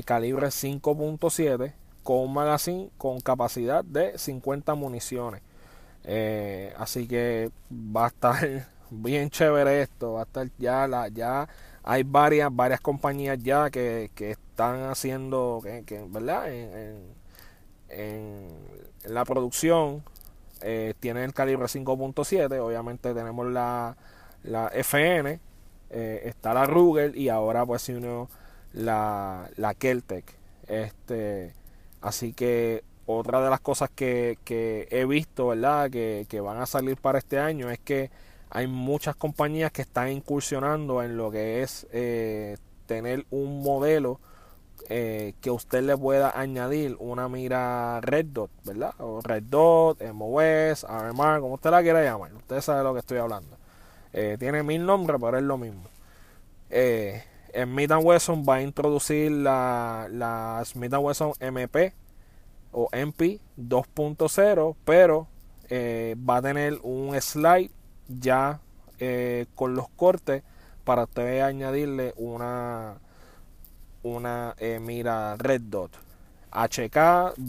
[0.07, 5.43] calibre 5.7 con un magazine con capacidad de 50 municiones.
[6.79, 10.15] Así que va a estar bien chévere esto.
[10.15, 11.49] Va a estar ya, la, ya
[11.83, 16.53] hay varias, varias compañías ya que, están haciendo, que, ¿verdad?
[16.53, 17.17] En,
[19.05, 20.03] la producción
[20.61, 22.59] eh, tienen el calibre 5.7.
[22.61, 23.97] Obviamente tenemos la,
[24.43, 25.39] la FN,
[25.91, 28.29] eh, está la Ruger y ahora pues si uno
[28.73, 30.25] la, la Keltec.
[30.67, 31.55] Este
[32.07, 34.39] Así que otra de las cosas que,
[34.91, 35.91] he visto, ¿verdad?
[35.91, 38.11] Que, van a salir para este año es que
[38.51, 44.21] hay muchas compañías que están incursionando en lo que es eh, tener un modelo
[44.89, 48.95] eh, que usted le pueda añadir una mira Red Dot, ¿verdad?
[48.99, 52.33] O Red Dot, MOS, RMR, como usted la quiera llamar.
[52.35, 53.57] Usted sabe de lo que estoy hablando.
[54.13, 55.83] Eh, tiene mil nombres, pero es lo mismo.
[56.69, 61.95] Smith Wesson va a introducir la, la Smith Wesson MP
[62.73, 65.27] o MP 2.0, pero
[65.69, 67.71] eh, va a tener un slide
[68.09, 68.61] ya
[68.99, 70.43] eh, con los cortes
[70.85, 72.95] para usted añadirle una
[74.03, 75.91] una eh, mira red dot
[76.53, 76.97] HK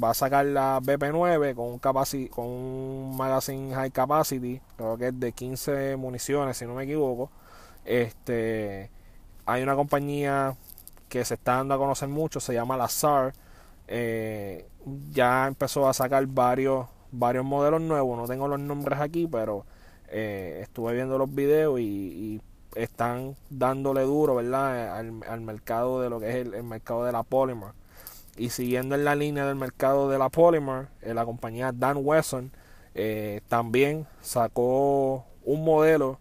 [0.03, 5.20] va a sacar la BP9 con un, con un magazine high capacity creo que es
[5.20, 7.30] de 15 municiones si no me equivoco
[7.86, 8.89] este
[9.45, 10.55] hay una compañía
[11.10, 13.34] que se está dando a conocer mucho, se llama la SAR.
[13.88, 14.68] Eh,
[15.12, 18.18] ya empezó a sacar varios, varios modelos nuevos.
[18.18, 19.66] No tengo los nombres aquí, pero
[20.08, 22.41] eh, estuve viendo los videos y,
[22.76, 24.99] están dándole duro, ¿verdad?
[24.99, 27.72] Al, mercado de lo que es el, mercado de la Polymer.
[28.36, 32.51] Y siguiendo en la línea del mercado de la Polymer, eh, la compañía Dan Wesson
[33.47, 36.20] también sacó un modelo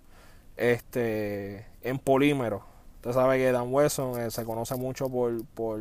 [0.56, 2.64] este en polímero
[3.06, 5.78] Usted sabe que Dan Wesson eh, se conoce mucho por, por,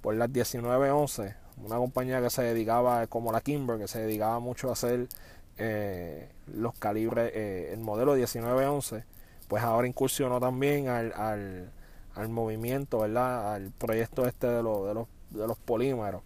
[0.00, 4.68] por las 1911, una compañía que se dedicaba, como la Kimber, que se dedicaba mucho
[4.68, 5.06] a hacer
[5.56, 9.04] eh, los calibres, eh, el modelo 1911,
[9.48, 11.70] pues ahora incursionó también al, al,
[12.14, 13.54] al movimiento, ¿verdad?
[13.54, 16.22] Al proyecto este de, los de, los, de los polímeros.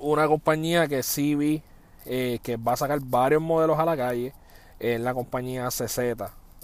[0.00, 1.62] Una compañía que sí vi
[2.06, 4.32] eh, que va a sacar varios modelos a la calle
[4.80, 5.98] es la compañía CZ.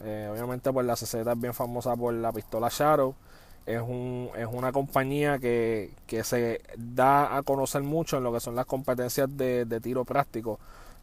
[0.05, 3.14] Eh, obviamente pues la CZ es bien famosa por la pistola Shadow.
[3.66, 8.41] Es, un, es una compañía que, que se da a conocer mucho en lo que
[8.41, 10.59] son las competencias de, de tiro práctico.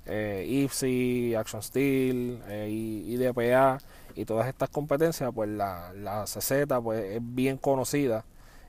[0.08, 3.80] Eh, IPSI, Action Steel, eh, y, DPA
[4.16, 8.24] y todas estas competencias, pues la, la CZ pues, es bien conocida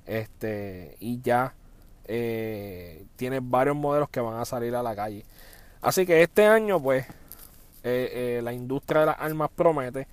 [0.07, 1.55] este, y ya
[2.05, 5.25] eh, tiene varios modelos que van a salir a la calle.
[5.83, 7.07] Así que este año, pues,
[7.85, 10.09] eh, eh, la industria de las armas promete.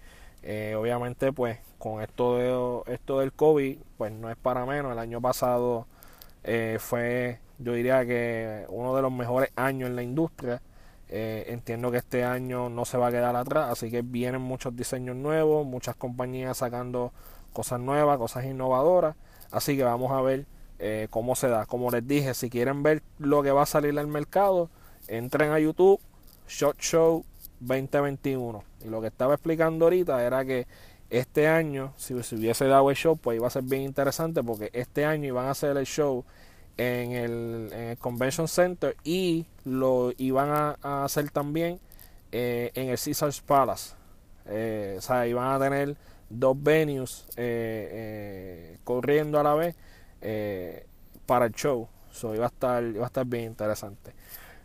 [0.76, 4.92] Obviamente, pues, con esto, de, esto del COVID, pues no es para menos.
[4.92, 5.88] El año pasado
[6.80, 10.62] fue, yo diría que uno de los mejores años en la industria.
[11.16, 15.16] Entiendo que este año no se va a quedar atrás, así que vienen muchos diseños
[15.16, 17.14] nuevos, muchas compañías sacando
[17.52, 19.16] cosas nuevas, cosas innovadoras.
[19.52, 20.48] Así que vamos a ver
[21.12, 21.68] cómo se da.
[21.68, 24.70] Como les dije, si quieren ver lo que va a salir al mercado,
[25.08, 26.00] entren a YouTube,
[26.48, 27.24] Shot Show
[27.60, 28.64] 2021.
[28.84, 30.66] Y lo que estaba explicando ahorita era que
[31.12, 34.72] este año, si se hubiese dado el show, pues iba a ser bien interesante porque
[34.74, 36.26] este año iban a hacer el show
[36.78, 41.80] en el, en el Convention Center y lo iban a, hacer también
[42.32, 43.96] eh, en el Caesars Palace.
[44.46, 45.96] Eh, o sea, iban a tener
[46.30, 49.76] dos venues eh, corriendo a la vez
[51.26, 51.88] para el show.
[52.12, 54.14] So, iba a estar, iba a estar bien interesante.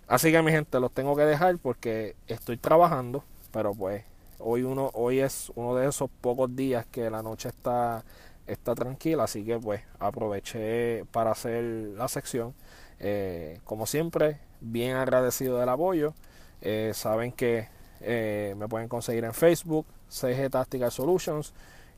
[0.07, 4.05] Así que mi gente, los tengo que dejar porque estoy trabajando, pero pues
[4.39, 8.05] hoy uno hoy es uno de esos pocos días que la noche está
[8.49, 12.55] está tranquila, así que pues aproveché para hacer la sección.
[13.01, 16.15] Eh, como siempre, bien agradecido del apoyo.
[16.61, 17.69] Eh, saben que
[18.01, 21.53] eh, me pueden conseguir en Facebook, CG Tactical Solutions.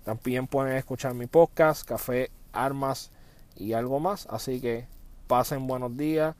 [0.04, 3.10] También pueden escuchar mi podcast, Café, Armas
[3.56, 4.26] y algo más.
[4.30, 4.86] Así que
[5.26, 6.34] pasen buenos días.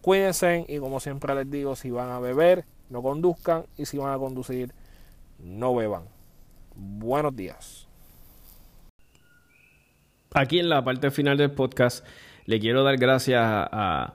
[0.00, 4.12] Cuídense y como siempre les digo, si van a beber, no conduzcan y si van
[4.12, 4.74] a conducir,
[5.38, 6.04] no beban.
[6.74, 7.91] Buenos días.
[10.34, 12.06] Aquí en la parte final del podcast
[12.46, 14.14] le quiero dar gracias a,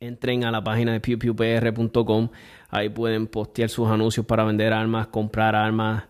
[0.00, 2.28] Entren a la página de pewpewpr.com.
[2.70, 6.04] Ahí pueden postear sus anuncios para vender armas, comprar armas,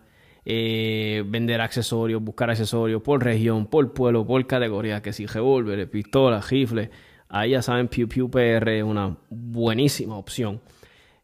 [0.45, 6.49] eh, vender accesorios, buscar accesorios por región, por pueblo, por categoría, que si revólver, pistolas,
[6.49, 6.89] rifles.
[7.29, 10.61] Ahí ya saben, PewPewPR es una buenísima opción.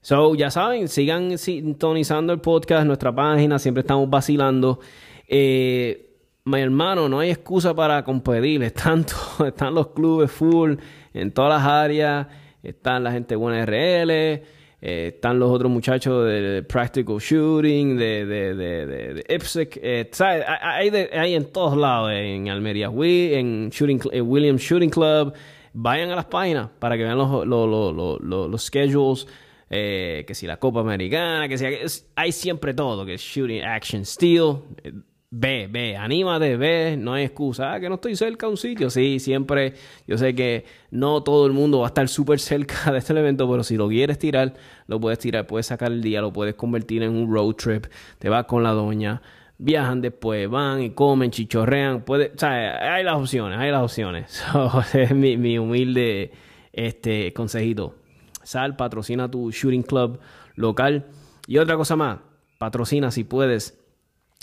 [0.01, 4.81] So, ya saben, sigan sintonizando el podcast, nuestra página, siempre estamos vacilando.
[5.29, 6.09] Eh,
[6.43, 8.61] mi hermano, no hay excusa para competir.
[8.63, 9.05] Están,
[9.45, 10.73] están los clubes full
[11.13, 12.27] en todas las áreas.
[12.61, 14.43] Están la gente buena RL.
[14.85, 19.79] Eh, están los otros muchachos de, Practical Shooting, de, de, de, de IPSEC.
[19.81, 22.11] Eh, hay, hay, en todos lados.
[22.11, 25.33] En Almería, en Shooting, Williams Shooting Club.
[25.71, 29.25] Vayan a las páginas para que vean los, los, los, los schedules.
[29.69, 31.65] Eh, que si la Copa Americana, que si
[32.15, 34.57] hay siempre todo, que es Shooting Action Steel,
[35.35, 37.73] Ve, ve, anímate, ve, no hay excusa.
[37.73, 38.91] Ah, que no estoy cerca de un sitio.
[38.91, 39.73] Sí, siempre.
[40.05, 43.49] Yo sé que no todo el mundo va a estar súper cerca de este evento,
[43.49, 44.53] pero si lo quieres tirar,
[44.85, 47.87] lo puedes tirar, puedes sacar el día, lo puedes convertir en un road trip.
[48.19, 49.23] Te vas con la doña,
[49.57, 52.03] viajan después, van y comen, chichorrean.
[52.05, 54.43] O sea, hay las opciones, hay las opciones.
[54.93, 56.31] es mi, mi humilde
[56.71, 57.95] este, consejito.
[58.43, 60.19] Sal, patrocina tu shooting club
[60.53, 61.07] local.
[61.47, 62.19] Y otra cosa más,
[62.59, 63.82] patrocina si puedes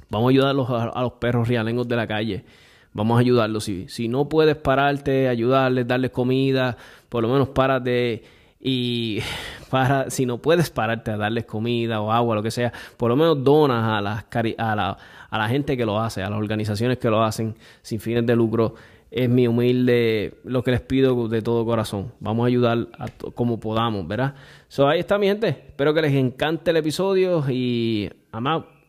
[0.09, 0.51] Vamos a ayudar
[0.95, 2.45] a, los perros realengos de la calle.
[2.93, 3.65] Vamos a ayudarlos.
[3.65, 6.77] Si, si no puedes pararte, ayudarles, darles comida,
[7.09, 8.25] por lo menos párate
[8.61, 9.21] y
[9.71, 13.17] para, si no puedes pararte a darles comida o agua, lo que sea, por lo
[13.17, 14.25] menos donas a, las,
[14.59, 14.99] a, la,
[15.31, 18.37] a la gente que lo hace, a las organizaciones que lo hacen sin fines de
[18.37, 18.75] lucro.
[19.11, 22.13] es mi humilde, lo que les pido de todo corazón.
[22.21, 24.35] Vamos a ayudar a como podamos, ¿verdad?
[24.69, 25.49] So, ahí está mi gente.
[25.49, 28.80] Espero que les encante el episodio y amado.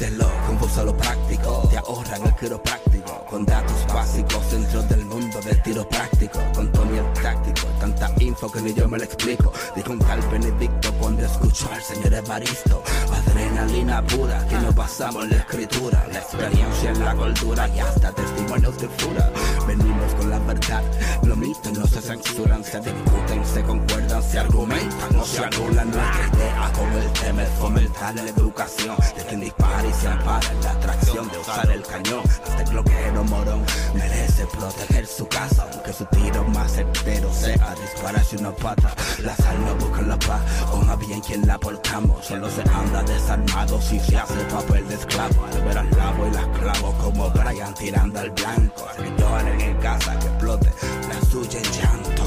[0.00, 4.99] Desde lo confuso a lo práctico, te ahorran el quiropráctico, con datos básicos dentro del
[5.44, 9.52] del tiro práctico, con Tony el táctico, tanta info que ni yo me lo explico,
[9.74, 12.82] dijo un tal Benedicto cuando escuchó al señor Evaristo,
[13.12, 18.12] adrenalina pura, que nos basamos en la escritura, la experiencia en la cultura y hasta
[18.12, 19.30] testimonios de fura,
[19.66, 20.82] venimos con la verdad,
[21.24, 25.90] los mitos no se censuran, se discuten, se concuerdan, se argumentan, no se anulan.
[25.90, 28.96] Nuestra idea con el tema es fomentar la educación.
[29.16, 32.22] De quien dispara y se ampara la atracción de usar el cañón.
[32.48, 33.64] Este cloquero morón
[33.94, 38.94] merece proteger su casa, aunque su tiro más certero sea dispararse una pata.
[39.22, 42.26] Las no busca la paz, con a bien quien la portamos.
[42.26, 45.46] Solo se anda desarmado si se hace papel de esclavo.
[45.46, 48.84] Al ver al lavo y las clavo como Brian tirando al blanco.
[48.96, 50.72] Que lloren en casa, que explote
[51.08, 52.20] la suya en llanto.